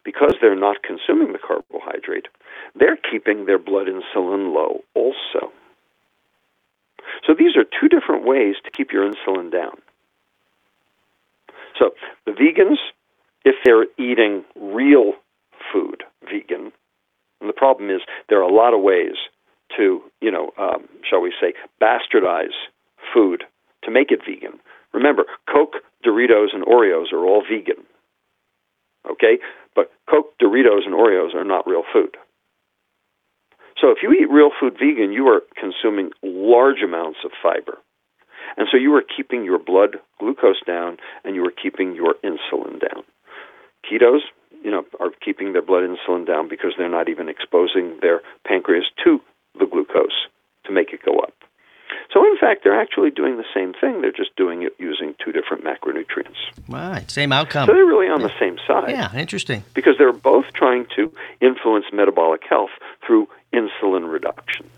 because 0.04 0.34
they're 0.42 0.56
not 0.56 0.84
consuming 0.84 1.34
the 1.34 1.40
carbohydrate, 1.40 2.28
they're 2.76 2.98
keeping 2.98 3.46
their 3.46 3.60
blood 3.60 3.88
insulin 3.88 4.54
low 4.54 4.82
also. 4.94 5.52
So 7.26 7.34
these 7.38 7.56
are 7.56 7.64
two 7.64 7.88
different 7.88 8.26
ways 8.26 8.56
to 8.64 8.72
keep 8.72 8.92
your 8.92 9.10
insulin 9.10 9.52
down. 9.52 9.78
So 11.78 11.92
the 12.26 12.32
vegans, 12.32 12.78
if 13.46 13.56
they're 13.64 13.86
eating 13.98 14.44
real 14.56 15.14
food, 15.72 16.04
vegan, 16.24 16.72
and 17.40 17.50
the 17.50 17.54
problem 17.54 17.90
is 17.90 18.02
there 18.28 18.40
are 18.40 18.50
a 18.50 18.54
lot 18.54 18.74
of 18.74 18.82
ways 18.82 19.16
to, 19.78 20.02
you 20.22 20.32
know, 20.32 20.52
um, 20.58 20.88
shall 21.10 21.22
we 21.22 21.34
say, 21.40 21.54
bastardize 21.82 22.56
food 23.14 23.44
to 23.84 23.92
make 23.92 24.12
it 24.12 24.20
vegan. 24.28 24.60
Remember, 24.94 25.26
Coke, 25.48 25.78
Doritos, 26.06 26.54
and 26.54 26.66
Oreos 26.66 27.14
are 27.14 27.26
all 27.26 27.44
vegan. 27.50 27.84
Okay? 29.10 29.40
But 29.76 29.92
Coke, 30.10 30.34
Doritos, 30.42 30.86
and 30.86 30.96
Oreos 30.96 31.36
are 31.36 31.46
not 31.46 31.68
real 31.68 31.84
food. 31.92 32.18
So 33.80 33.92
if 33.92 34.00
you 34.04 34.12
eat 34.12 34.30
real 34.30 34.52
food 34.60 34.74
vegan, 34.74 35.14
you 35.14 35.28
are 35.28 35.42
consuming 35.56 36.12
large 36.22 36.82
amounts 36.84 37.20
of 37.24 37.32
fiber. 37.42 37.78
And 38.58 38.68
so 38.70 38.78
you 38.78 38.94
are 38.96 39.04
keeping 39.04 39.46
your 39.46 39.60
blood 39.60 39.98
glucose 40.20 40.62
down 40.66 40.98
and 41.24 41.36
you 41.36 41.46
are 41.46 41.52
keeping 41.52 41.96
your 41.96 42.16
insulin 42.24 42.80
down. 42.80 43.04
Ketos, 43.86 44.22
you 44.64 44.72
know, 44.72 44.84
are 45.00 45.12
keeping 45.24 45.54
their 45.54 45.62
blood 45.62 45.84
insulin 45.84 46.28
down 46.28 46.50
because 46.50 46.74
they're 46.78 46.90
not 46.90 47.08
even 47.08 47.30
exposing 47.30 47.98
their 48.02 48.22
pancreas 48.46 48.86
to 49.04 49.20
the 49.58 49.66
glucose 49.66 50.28
to 50.66 50.72
make 50.74 50.92
it 50.92 51.00
go 51.06 51.20
up. 51.20 51.34
So, 52.14 52.26
in 52.26 52.38
fact, 52.38 52.64
they're 52.64 52.80
actually 52.80 53.12
doing 53.12 53.38
the 53.38 53.46
same 53.54 53.74
thing. 53.74 54.02
They're 54.02 54.12
just 54.12 54.36
doing 54.36 54.64
it 54.64 54.74
using 54.80 55.16
two 55.24 55.32
different 55.32 55.64
macronutrients. 55.64 56.38
Right, 56.68 57.10
same 57.10 57.32
outcome. 57.32 57.68
So 57.68 57.74
they're 57.74 57.86
really 57.86 58.08
on 58.08 58.22
the 58.22 58.32
same 58.40 58.58
side. 58.68 58.90
Yeah, 58.92 59.16
interesting. 59.16 59.64
Because 59.74 59.98
they're 59.98 60.14
both 60.14 60.46
trying 60.54 60.88
to 60.96 61.12
influence 61.42 61.86
metabolic 61.94 62.44
health 62.48 62.72
through 63.06 63.28
insulin 63.54 64.12
reduction. 64.12 64.70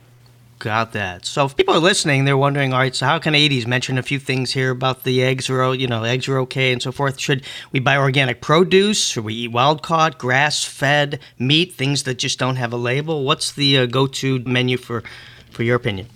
Got 0.62 0.92
that. 0.94 1.26
So 1.26 1.46
if 1.46 1.56
people 1.56 1.74
are 1.74 1.80
listening, 1.80 2.26
they're 2.26 2.38
wondering, 2.38 2.72
all 2.72 2.78
right, 2.78 2.94
so 2.94 3.08
how 3.08 3.18
can 3.18 3.34
I 3.34 3.64
mention 3.66 3.98
a 3.98 4.04
few 4.04 4.20
things 4.20 4.52
here 4.52 4.70
about 4.70 5.06
the 5.06 5.24
eggs 5.24 5.50
are, 5.50 5.74
you 5.74 5.88
know, 5.88 6.04
eggs 6.04 6.28
are 6.28 6.38
okay 6.42 6.72
and 6.72 6.80
so 6.80 6.92
forth. 6.92 7.20
Should 7.20 7.44
we 7.72 7.80
buy 7.80 7.98
organic 7.98 8.42
produce? 8.42 9.08
Should 9.08 9.24
we 9.24 9.34
eat 9.34 9.52
wild 9.52 9.82
caught, 9.82 10.20
grass 10.20 10.64
fed 10.64 11.20
meat, 11.40 11.74
things 11.74 12.04
that 12.04 12.20
just 12.20 12.38
don't 12.38 12.58
have 12.58 12.74
a 12.74 12.78
label? 12.78 13.24
What's 13.24 13.54
the 13.54 13.80
uh, 13.80 13.86
go 13.88 14.06
to 14.06 14.38
menu 14.42 14.78
for, 14.78 15.04
for 15.50 15.64
your 15.64 15.76
opinion? 15.76 16.10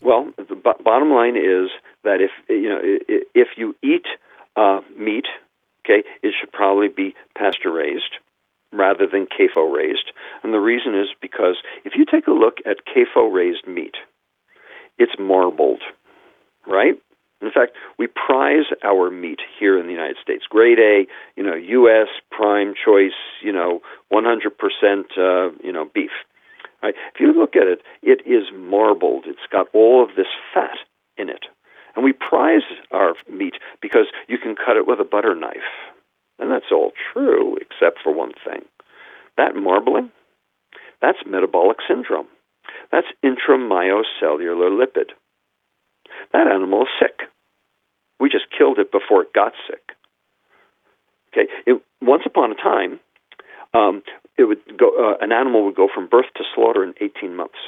Well, 0.00 0.30
the 0.36 0.54
b- 0.54 0.82
bottom 0.84 1.10
line 1.10 1.36
is 1.36 1.70
that 2.04 2.20
if 2.20 2.30
you 2.48 2.68
know 2.68 2.80
if 2.82 3.48
you 3.56 3.74
eat 3.82 4.06
uh, 4.56 4.80
meat, 4.96 5.26
okay, 5.84 6.06
it 6.22 6.34
should 6.38 6.52
probably 6.52 6.88
be 6.88 7.14
pasture 7.36 7.72
raised 7.72 8.16
rather 8.72 9.06
than 9.06 9.26
CAFO 9.26 9.74
raised. 9.74 10.12
And 10.42 10.52
the 10.52 10.60
reason 10.60 10.94
is 10.94 11.08
because 11.20 11.56
if 11.84 11.94
you 11.96 12.04
take 12.04 12.26
a 12.26 12.32
look 12.32 12.58
at 12.66 12.78
CAFO 12.86 13.32
raised 13.32 13.66
meat, 13.66 13.94
it's 14.98 15.12
marbled, 15.18 15.82
right? 16.66 16.94
In 17.42 17.50
fact, 17.50 17.72
we 17.98 18.06
prize 18.06 18.64
our 18.82 19.10
meat 19.10 19.40
here 19.58 19.78
in 19.78 19.86
the 19.86 19.92
United 19.92 20.16
States. 20.22 20.44
Grade 20.48 20.78
A, 20.78 21.06
you 21.36 21.42
know, 21.42 21.54
U.S. 21.54 22.08
prime 22.30 22.74
choice, 22.82 23.12
you 23.42 23.52
know, 23.52 23.80
100%, 24.12 24.48
uh, 25.18 25.52
you 25.62 25.72
know, 25.72 25.84
beef. 25.92 26.10
Right? 26.86 26.94
If 27.14 27.20
you 27.20 27.32
look 27.32 27.56
at 27.56 27.66
it, 27.66 27.82
it 28.02 28.20
is 28.24 28.44
marbled. 28.54 29.24
It's 29.26 29.40
got 29.50 29.66
all 29.72 30.04
of 30.04 30.14
this 30.14 30.28
fat 30.54 30.78
in 31.18 31.28
it. 31.28 31.46
And 31.96 32.04
we 32.04 32.12
prize 32.12 32.62
our 32.92 33.14
meat 33.28 33.54
because 33.82 34.06
you 34.28 34.38
can 34.38 34.54
cut 34.54 34.76
it 34.76 34.86
with 34.86 35.00
a 35.00 35.04
butter 35.04 35.34
knife. 35.34 35.66
And 36.38 36.48
that's 36.48 36.70
all 36.70 36.92
true, 37.12 37.56
except 37.56 37.98
for 38.04 38.12
one 38.14 38.34
thing. 38.44 38.62
That 39.36 39.56
marbling, 39.56 40.12
that's 41.02 41.18
metabolic 41.26 41.78
syndrome. 41.88 42.28
That's 42.92 43.08
intramyocellular 43.24 44.70
lipid. 44.70 45.10
That 46.32 46.46
animal 46.46 46.82
is 46.82 46.88
sick. 47.00 47.28
We 48.20 48.28
just 48.28 48.46
killed 48.56 48.78
it 48.78 48.92
before 48.92 49.22
it 49.22 49.32
got 49.32 49.54
sick. 49.68 49.90
Okay, 51.32 51.50
it, 51.66 51.82
once 52.00 52.22
upon 52.24 52.52
a 52.52 52.54
time, 52.54 53.00
um, 53.74 54.02
it 54.38 54.44
would 54.44 54.60
go. 54.78 54.90
Uh, 54.90 55.15
an 55.26 55.32
animal 55.32 55.64
would 55.64 55.74
go 55.74 55.88
from 55.92 56.06
birth 56.06 56.30
to 56.36 56.44
slaughter 56.54 56.84
in 56.84 56.94
18 57.00 57.34
months. 57.34 57.58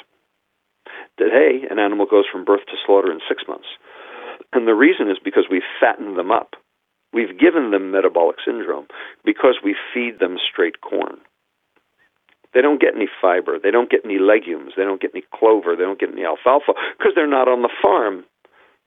Today, 1.19 1.67
an 1.69 1.81
animal 1.81 2.07
goes 2.07 2.25
from 2.31 2.45
birth 2.45 2.65
to 2.67 2.77
slaughter 2.87 3.11
in 3.11 3.19
six 3.29 3.43
months, 3.49 3.67
and 4.53 4.69
the 4.69 4.79
reason 4.79 5.11
is 5.11 5.19
because 5.19 5.47
we've 5.51 5.67
fatten 5.81 6.15
them 6.15 6.31
up. 6.31 6.55
We've 7.13 7.37
given 7.37 7.73
them 7.73 7.91
metabolic 7.91 8.37
syndrome 8.47 8.87
because 9.25 9.59
we 9.65 9.75
feed 9.93 10.21
them 10.21 10.37
straight 10.39 10.81
corn. 10.81 11.19
They 12.55 12.63
don't 12.63 12.81
get 12.81 12.95
any 12.95 13.09
fiber. 13.21 13.59
They 13.59 13.73
don't 13.73 13.91
get 13.91 14.05
any 14.05 14.19
legumes. 14.19 14.73
They 14.77 14.85
don't 14.85 15.01
get 15.01 15.11
any 15.15 15.25
clover. 15.35 15.75
They 15.75 15.83
don't 15.83 15.99
get 15.99 16.13
any 16.13 16.25
alfalfa 16.25 16.73
because 16.97 17.13
they're 17.17 17.27
not 17.27 17.49
on 17.49 17.63
the 17.63 17.75
farm. 17.83 18.25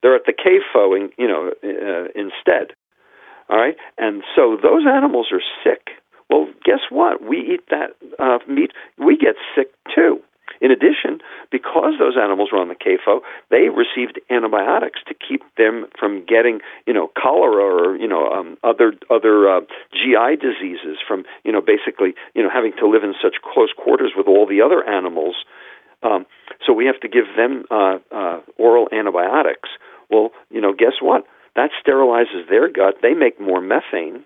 They're 0.01 0.15
at 0.15 0.25
the 0.25 0.33
CAFO, 0.33 0.95
in, 0.97 1.09
you 1.17 1.27
know, 1.27 1.51
uh, 1.61 2.07
instead. 2.15 2.73
All 3.49 3.57
right, 3.57 3.75
and 3.97 4.23
so 4.33 4.55
those 4.55 4.83
animals 4.87 5.27
are 5.33 5.43
sick. 5.61 6.00
Well, 6.31 6.47
guess 6.63 6.79
what? 6.89 7.21
We 7.21 7.37
eat 7.39 7.67
that 7.69 7.91
uh, 8.17 8.39
meat. 8.47 8.71
We 8.97 9.17
get 9.17 9.35
sick 9.53 9.67
too. 9.93 10.21
In 10.61 10.69
addition, 10.69 11.19
because 11.51 11.93
those 11.97 12.15
animals 12.15 12.49
were 12.51 12.59
on 12.59 12.67
the 12.67 12.75
CAFO, 12.75 13.21
they 13.49 13.69
received 13.69 14.21
antibiotics 14.29 14.99
to 15.07 15.15
keep 15.15 15.41
them 15.57 15.87
from 15.99 16.23
getting, 16.25 16.59
you 16.85 16.93
know, 16.93 17.09
cholera 17.21 17.63
or 17.63 17.97
you 17.97 18.07
know 18.07 18.29
um, 18.31 18.57
other 18.63 18.93
other 19.09 19.49
uh, 19.49 19.61
GI 19.91 20.37
diseases 20.37 20.97
from 21.05 21.25
you 21.43 21.51
know 21.51 21.61
basically 21.61 22.13
you 22.35 22.43
know 22.43 22.49
having 22.49 22.73
to 22.79 22.87
live 22.87 23.03
in 23.03 23.13
such 23.21 23.35
close 23.43 23.73
quarters 23.75 24.13
with 24.15 24.27
all 24.27 24.45
the 24.45 24.61
other 24.61 24.87
animals. 24.87 25.35
Um, 26.03 26.25
so 26.65 26.73
we 26.73 26.85
have 26.85 26.99
to 27.01 27.07
give 27.07 27.25
them 27.35 27.65
uh, 27.71 27.97
uh, 28.11 28.39
oral 28.57 28.87
antibiotics. 28.91 29.69
Well, 30.09 30.29
you 30.49 30.61
know, 30.61 30.73
guess 30.73 31.01
what? 31.01 31.25
That 31.55 31.71
sterilizes 31.83 32.47
their 32.49 32.69
gut. 32.71 32.95
They 33.01 33.13
make 33.13 33.41
more 33.41 33.61
methane 33.61 34.23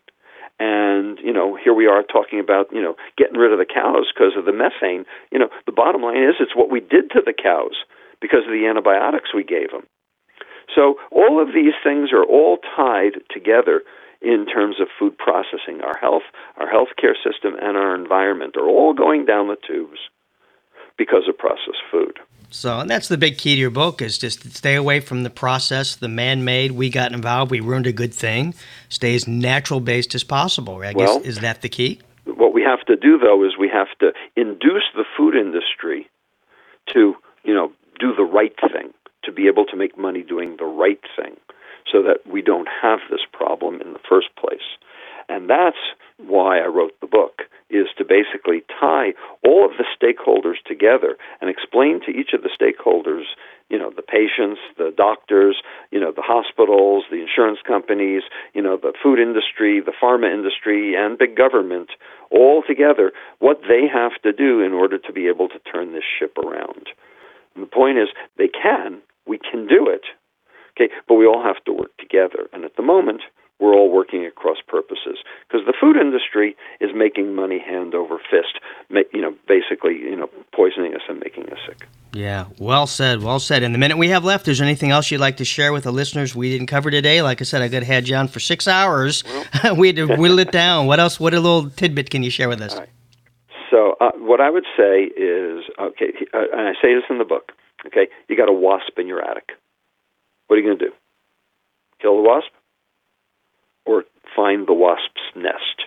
and 0.60 1.20
you 1.20 1.34
know 1.34 1.58
here 1.62 1.74
we 1.74 1.88
are 1.88 2.04
talking 2.04 2.40
about 2.40 2.68
you 2.72 2.82
know 2.82 2.96
getting 3.18 3.38
rid 3.38 3.52
of 3.52 3.60
the 3.60 3.66
cows 3.66 4.08
because 4.14 4.34
of 4.38 4.46
the 4.46 4.54
methane. 4.54 5.06
You 5.32 5.40
know 5.40 5.50
the 5.66 5.72
bottom 5.72 6.02
line 6.02 6.18
is 6.24 6.36
it's 6.40 6.56
what 6.56 6.72
we 6.72 6.80
did 6.80 7.12
to 7.12 7.22
the 7.26 7.34
cows 7.34 7.76
because 8.22 8.46
of 8.46 8.52
the 8.52 8.66
antibiotics 8.68 9.34
we 9.34 9.44
gave 9.44 9.72
them 9.72 9.84
so 10.74 10.96
all 11.12 11.42
of 11.42 11.54
these 11.54 11.74
things 11.84 12.10
are 12.12 12.24
all 12.24 12.58
tied 12.76 13.22
together 13.30 13.82
in 14.22 14.46
terms 14.48 14.78
of 14.82 14.88
food 14.98 15.18
processing. 15.18 15.82
Our 15.84 15.98
health 16.00 16.24
our 16.58 16.68
healthcare 16.68 17.14
system 17.24 17.56
and 17.62 17.78
our 17.78 17.94
environment 17.94 18.56
are 18.58 18.68
all 18.68 18.94
going 18.94 19.26
down 19.26 19.48
the 19.48 19.58
tubes 19.68 20.00
because 20.98 21.28
of 21.28 21.38
processed 21.38 21.84
food 21.92 22.15
so, 22.56 22.80
and 22.80 22.90
that's 22.90 23.10
the 23.10 23.18
big 23.18 23.38
key 23.38 23.56
to 23.56 23.62
your 23.62 23.70
book 23.70 24.02
is 24.02 24.18
just 24.18 24.56
stay 24.56 24.76
away 24.76 25.02
from 25.02 25.24
the 25.24 25.30
process, 25.30 25.98
the 25.98 26.08
man-made. 26.08 26.72
We 26.72 26.90
got 26.90 27.12
involved, 27.12 27.52
we 27.52 27.60
ruined 27.60 27.86
a 27.86 27.92
good 27.92 28.14
thing. 28.14 28.56
Stay 28.88 29.14
as 29.14 29.28
natural-based 29.28 30.16
as 30.16 30.24
possible. 30.24 30.76
I 30.82 30.94
well, 30.94 31.20
guess 31.20 31.28
is 31.28 31.40
that 31.40 31.62
the 31.62 31.70
key? 31.70 32.00
What 32.24 32.54
we 32.54 32.64
have 32.64 32.86
to 32.86 32.96
do 32.96 33.18
though 33.18 33.44
is 33.44 33.58
we 33.60 33.70
have 33.70 33.90
to 34.00 34.14
induce 34.36 34.86
the 34.96 35.04
food 35.18 35.36
industry 35.36 36.10
to, 36.94 37.16
you 37.44 37.54
know, 37.54 37.74
do 38.00 38.16
the 38.16 38.24
right 38.24 38.56
thing, 38.72 38.94
to 39.24 39.32
be 39.32 39.48
able 39.48 39.66
to 39.66 39.76
make 39.76 39.98
money 39.98 40.24
doing 40.24 40.56
the 40.58 40.66
right 40.66 41.02
thing 41.16 41.36
so 41.92 42.02
that 42.04 42.26
we 42.26 42.42
don't 42.42 42.70
have 42.82 43.00
this 43.12 43.22
problem 43.32 43.82
in 43.82 43.94
the 43.94 44.00
first 44.08 44.30
place. 44.38 44.78
And 45.28 45.50
that's 45.50 45.78
why 46.18 46.60
I 46.60 46.68
wrote 46.68 47.00
the 47.02 47.08
book 47.08 47.44
is 47.70 47.88
to 47.98 48.06
basically 48.06 48.64
tie 48.80 49.14
all 49.44 49.66
of 49.66 49.72
the 49.78 49.86
stakeholders 49.98 50.62
together 50.66 51.18
and 51.42 51.50
explain 51.50 52.00
to 52.06 52.12
each 52.12 52.32
of 52.34 52.44
the 52.44 52.50
stakeholders, 52.50 53.24
you 53.70 53.78
know, 53.78 53.90
the 53.90 54.04
patients, 54.04 54.62
the 54.78 54.94
doctors, 54.96 55.58
you 55.92 56.00
know, 56.00 56.12
the 56.12 56.22
hospitals, 56.22 57.06
the 57.10 57.22
insurance 57.22 57.60
companies, 57.66 58.24
you 58.54 58.62
know, 58.62 58.78
the 58.78 58.94
food 59.02 59.20
industry, 59.20 59.82
the 59.82 59.92
pharma 59.92 60.32
industry, 60.32 60.96
and 60.96 61.18
big 61.18 61.36
government, 61.36 61.90
all 62.32 62.64
together, 62.66 63.12
what 63.40 63.62
they 63.68 63.88
have 63.92 64.14
to 64.22 64.32
do 64.32 64.62
in 64.62 64.72
order 64.72 64.98
to 64.98 65.12
be 65.12 65.28
able 65.28 65.50
to 65.50 65.60
turn 65.60 65.94
this 65.94 66.04
ship 66.20 66.38
around. 66.38 66.88
And 67.56 67.64
the 67.64 67.68
point 67.68 67.98
is, 67.98 68.10
they 68.38 68.48
can, 68.48 69.02
we 69.26 69.40
can 69.40 69.68
do 69.68 69.90
it, 69.90 70.06
okay, 70.78 70.94
but 71.08 71.16
we 71.16 71.26
all 71.26 71.44
have 71.44 71.64
to 71.66 71.74
work 71.74 71.98
together. 71.98 72.48
And 72.54 72.64
at 72.64 72.76
the 72.76 72.84
moment, 72.84 73.22
we're 73.60 73.74
all 73.74 73.90
working 73.90 74.26
at 74.26 74.36
cross 74.36 74.58
purposes 74.68 75.18
because 75.48 75.66
the 75.66 75.74
food 75.80 75.96
industry 75.96 76.56
is 76.82 76.92
making 76.94 77.34
money 77.34 77.60
hand 77.60 77.96
over 77.96 78.18
fist, 78.18 78.60
you 79.14 79.22
know, 79.22 79.34
basically, 79.48 79.96
you 79.96 80.16
know, 80.16 80.30
poisoning 80.54 80.94
us 80.94 81.02
and 81.08 81.20
making 81.20 81.46
us 81.52 81.60
sick. 81.66 81.88
Yeah, 82.14 82.46
well 82.60 82.88
said, 82.88 83.24
well 83.24 83.40
said. 83.40 83.64
In 83.64 83.72
the 83.72 83.78
minute 83.78 83.98
we 83.98 84.10
have 84.10 84.24
left, 84.24 84.48
is 84.48 84.60
there 84.60 84.68
anything 84.68 84.92
else 84.92 85.12
you'd 85.12 85.22
like 85.22 85.38
to 85.38 85.46
share 85.46 85.74
with 85.74 85.84
the 85.84 85.92
listeners 85.92 86.36
we 86.36 86.50
didn't 86.50 86.68
cover 86.68 86.92
today? 86.92 87.22
Like 87.22 87.42
I 87.42 87.44
said, 87.44 87.62
I 87.62 87.68
could 87.68 87.84
have 87.84 87.94
had 87.94 88.10
you 88.10 88.16
on 88.16 88.28
for 88.28 88.40
six 88.40 88.68
hours. 88.68 89.24
Well, 89.64 89.76
we 89.76 89.88
had 89.88 89.96
to 89.98 90.16
whittle 90.16 90.40
it 90.40 90.52
down. 90.52 90.88
What 90.88 91.00
else? 91.00 91.20
What 91.20 91.34
a 91.34 91.40
little 91.40 91.70
tidbit 91.70 92.10
can 92.10 92.24
you 92.24 92.30
share 92.30 92.50
with 92.50 92.62
us? 92.62 92.80
So, 93.72 93.96
uh, 94.00 94.12
what 94.18 94.40
I 94.42 94.50
would 94.50 94.66
say 94.78 95.04
is, 95.04 95.64
okay, 95.80 96.14
uh, 96.34 96.44
and 96.54 96.70
I 96.70 96.74
say 96.82 96.94
this 96.94 97.04
in 97.10 97.18
the 97.18 97.26
book. 97.26 97.52
Okay, 97.86 98.08
you 98.28 98.38
got 98.38 98.50
a 98.50 98.54
wasp 98.54 98.98
in 98.98 99.08
your 99.08 99.22
attic. 99.22 99.52
What 100.48 100.56
are 100.56 100.60
you 100.60 100.66
going 100.66 100.80
to 100.80 100.86
do? 100.86 100.92
Kill 102.02 102.16
the 102.16 102.28
wasp? 102.28 102.52
Or 103.86 104.04
find 104.36 104.68
the 104.68 104.74
wasp's 104.74 105.22
nest. 105.36 105.86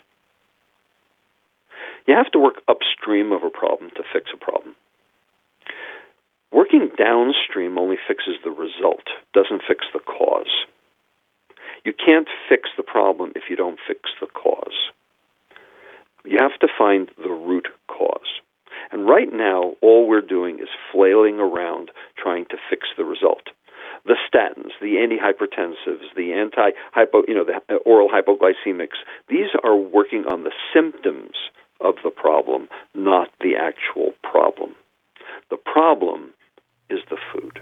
You 2.07 2.15
have 2.15 2.31
to 2.33 2.39
work 2.39 2.63
upstream 2.69 3.33
of 3.33 3.43
a 3.43 3.51
problem 3.51 3.91
to 3.97 4.03
fix 4.13 4.31
a 4.33 4.37
problem. 4.37 4.75
Working 6.51 6.89
downstream 6.97 7.79
only 7.79 7.97
fixes 8.09 8.37
the 8.43 8.51
result, 8.51 9.05
doesn't 9.35 9.63
fix 9.69 9.85
the 9.93 10.01
cause. 10.01 10.65
You 11.85 11.93
can't 11.93 12.29
fix 12.49 12.71
the 12.77 12.83
problem 12.83 13.33
if 13.37 13.45
you 13.51 13.57
don't 13.57 13.79
fix 13.87 14.11
the 14.21 14.27
cause. 14.27 14.91
You 16.25 16.39
have 16.41 16.59
to 16.61 16.69
find 16.79 17.11
the 17.23 17.31
root 17.31 17.69
cause. 17.87 18.41
And 18.91 19.07
right 19.07 19.33
now, 19.33 19.75
all 19.83 20.09
we're 20.09 20.23
doing 20.23 20.59
is 20.61 20.69
flailing 20.91 21.39
around 21.39 21.91
trying 22.17 22.47
to 22.47 22.57
fix 22.71 22.89
the 22.97 23.05
result 23.05 23.51
the 24.05 24.17
statins, 24.29 24.73
the 24.81 24.97
antihypertensives, 24.97 26.15
the 26.17 26.33
anti 26.33 26.71
hypo, 26.93 27.23
you 27.27 27.35
know, 27.35 27.45
the 27.45 27.77
oral 27.77 28.09
hypoglycemics. 28.09 28.99
These 29.29 29.51
are 29.63 29.77
working 29.77 30.25
on 30.31 30.45
the 30.45 30.53
symptoms 30.73 31.35
of 31.81 31.97
the 32.03 32.11
problem, 32.11 32.69
not 32.95 33.29
the 33.41 33.57
actual 33.57 34.13
problem. 34.23 34.75
The 35.51 35.57
problem 35.57 36.33
is 36.91 37.01
the 37.11 37.19
food. 37.33 37.61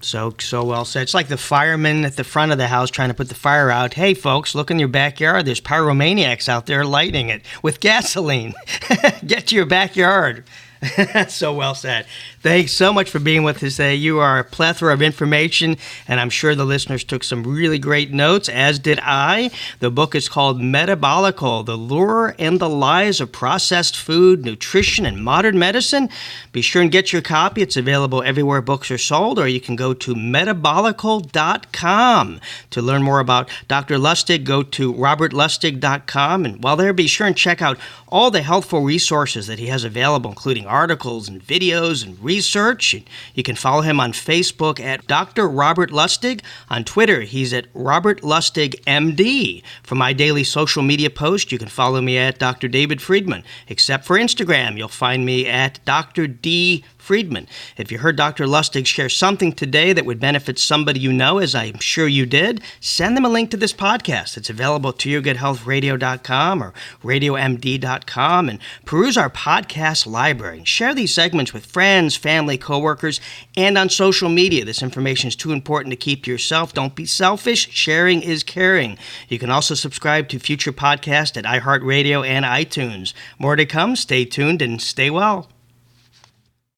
So 0.00 0.34
so 0.40 0.64
well 0.64 0.84
said. 0.84 1.02
It's 1.02 1.14
like 1.14 1.28
the 1.28 1.36
firemen 1.36 2.04
at 2.04 2.16
the 2.16 2.24
front 2.24 2.50
of 2.50 2.58
the 2.58 2.66
house 2.66 2.90
trying 2.90 3.10
to 3.10 3.14
put 3.14 3.28
the 3.28 3.36
fire 3.36 3.70
out. 3.70 3.94
Hey, 3.94 4.14
folks, 4.14 4.54
look 4.54 4.70
in 4.70 4.78
your 4.78 4.88
backyard. 4.88 5.46
There's 5.46 5.60
pyromaniacs 5.60 6.48
out 6.48 6.66
there 6.66 6.84
lighting 6.84 7.28
it 7.28 7.42
with 7.62 7.78
gasoline. 7.78 8.54
Get 9.26 9.48
to 9.48 9.54
your 9.54 9.66
backyard. 9.66 10.44
so 11.28 11.52
well 11.52 11.74
said. 11.74 12.06
Thanks 12.40 12.72
so 12.72 12.92
much 12.92 13.08
for 13.08 13.20
being 13.20 13.44
with 13.44 13.62
us 13.62 13.76
today. 13.76 13.94
You 13.94 14.18
are 14.18 14.40
a 14.40 14.44
plethora 14.44 14.92
of 14.92 15.00
information, 15.00 15.76
and 16.08 16.18
I'm 16.18 16.30
sure 16.30 16.56
the 16.56 16.64
listeners 16.64 17.04
took 17.04 17.22
some 17.22 17.44
really 17.44 17.78
great 17.78 18.12
notes, 18.12 18.48
as 18.48 18.80
did 18.80 18.98
I. 19.00 19.52
The 19.78 19.92
book 19.92 20.16
is 20.16 20.28
called 20.28 20.60
Metabolical 20.60 21.64
The 21.64 21.76
Lure 21.76 22.34
and 22.38 22.58
the 22.58 22.68
Lies 22.68 23.20
of 23.20 23.30
Processed 23.30 23.96
Food, 23.96 24.44
Nutrition, 24.44 25.06
and 25.06 25.22
Modern 25.22 25.56
Medicine. 25.56 26.08
Be 26.50 26.62
sure 26.62 26.82
and 26.82 26.90
get 26.90 27.12
your 27.12 27.22
copy. 27.22 27.62
It's 27.62 27.76
available 27.76 28.24
everywhere 28.24 28.60
books 28.60 28.90
are 28.90 28.98
sold, 28.98 29.38
or 29.38 29.46
you 29.46 29.60
can 29.60 29.76
go 29.76 29.94
to 29.94 30.16
metabolical.com. 30.16 32.40
To 32.70 32.82
learn 32.82 33.04
more 33.04 33.20
about 33.20 33.48
Dr. 33.68 33.98
Lustig, 33.98 34.42
go 34.42 34.64
to 34.64 34.92
robertlustig.com. 34.92 36.44
And 36.44 36.64
while 36.64 36.76
there, 36.76 36.92
be 36.92 37.06
sure 37.06 37.28
and 37.28 37.36
check 37.36 37.62
out 37.62 37.78
all 38.08 38.32
the 38.32 38.42
helpful 38.42 38.82
resources 38.82 39.46
that 39.46 39.60
he 39.60 39.68
has 39.68 39.84
available, 39.84 40.28
including 40.28 40.71
articles 40.72 41.28
and 41.28 41.46
videos 41.46 42.02
and 42.02 42.18
research. 42.24 42.96
You 43.34 43.42
can 43.42 43.54
follow 43.54 43.82
him 43.82 44.00
on 44.00 44.12
Facebook 44.12 44.80
at 44.80 45.06
Dr. 45.06 45.46
Robert 45.46 45.90
Lustig. 45.90 46.40
On 46.70 46.82
Twitter, 46.82 47.20
he's 47.20 47.52
at 47.52 47.66
Robert 47.74 48.22
Lustig 48.22 48.82
MD. 48.84 49.62
For 49.82 49.94
my 49.94 50.14
daily 50.14 50.42
social 50.42 50.82
media 50.82 51.10
post, 51.10 51.52
you 51.52 51.58
can 51.58 51.68
follow 51.68 52.00
me 52.00 52.16
at 52.16 52.38
Dr. 52.38 52.68
David 52.68 53.02
Friedman. 53.02 53.44
Except 53.68 54.06
for 54.06 54.18
Instagram, 54.18 54.78
you'll 54.78 54.88
find 54.88 55.26
me 55.26 55.46
at 55.46 55.84
Dr. 55.84 56.26
D. 56.26 56.84
Friedman. 57.02 57.48
If 57.76 57.90
you 57.90 57.98
heard 57.98 58.16
Dr. 58.16 58.46
Lustig 58.46 58.86
share 58.86 59.08
something 59.08 59.52
today 59.52 59.92
that 59.92 60.06
would 60.06 60.20
benefit 60.20 60.58
somebody 60.58 61.00
you 61.00 61.12
know, 61.12 61.38
as 61.38 61.54
I'm 61.54 61.78
sure 61.80 62.06
you 62.06 62.26
did, 62.26 62.62
send 62.80 63.16
them 63.16 63.24
a 63.24 63.28
link 63.28 63.50
to 63.50 63.56
this 63.56 63.72
podcast. 63.72 64.36
It's 64.36 64.48
available 64.48 64.90
at 64.90 64.98
yourgoodhealthradio.com 64.98 66.62
or 66.62 66.72
radiomd.com 67.02 68.48
and 68.48 68.58
peruse 68.84 69.16
our 69.16 69.28
podcast 69.28 70.06
library. 70.06 70.62
Share 70.64 70.94
these 70.94 71.12
segments 71.12 71.52
with 71.52 71.66
friends, 71.66 72.16
family, 72.16 72.56
coworkers, 72.56 73.20
and 73.56 73.76
on 73.76 73.88
social 73.88 74.28
media. 74.28 74.64
This 74.64 74.82
information 74.82 75.26
is 75.26 75.36
too 75.36 75.52
important 75.52 75.90
to 75.90 75.96
keep 75.96 76.24
to 76.24 76.30
yourself. 76.30 76.72
Don't 76.72 76.94
be 76.94 77.04
selfish. 77.04 77.68
Sharing 77.70 78.22
is 78.22 78.44
caring. 78.44 78.96
You 79.28 79.40
can 79.40 79.50
also 79.50 79.74
subscribe 79.74 80.28
to 80.28 80.38
future 80.38 80.72
podcasts 80.72 81.36
at 81.36 81.44
iHeartRadio 81.44 82.26
and 82.26 82.44
iTunes. 82.44 83.12
More 83.38 83.56
to 83.56 83.66
come. 83.66 83.96
Stay 83.96 84.24
tuned 84.24 84.62
and 84.62 84.80
stay 84.80 85.10
well. 85.10 85.48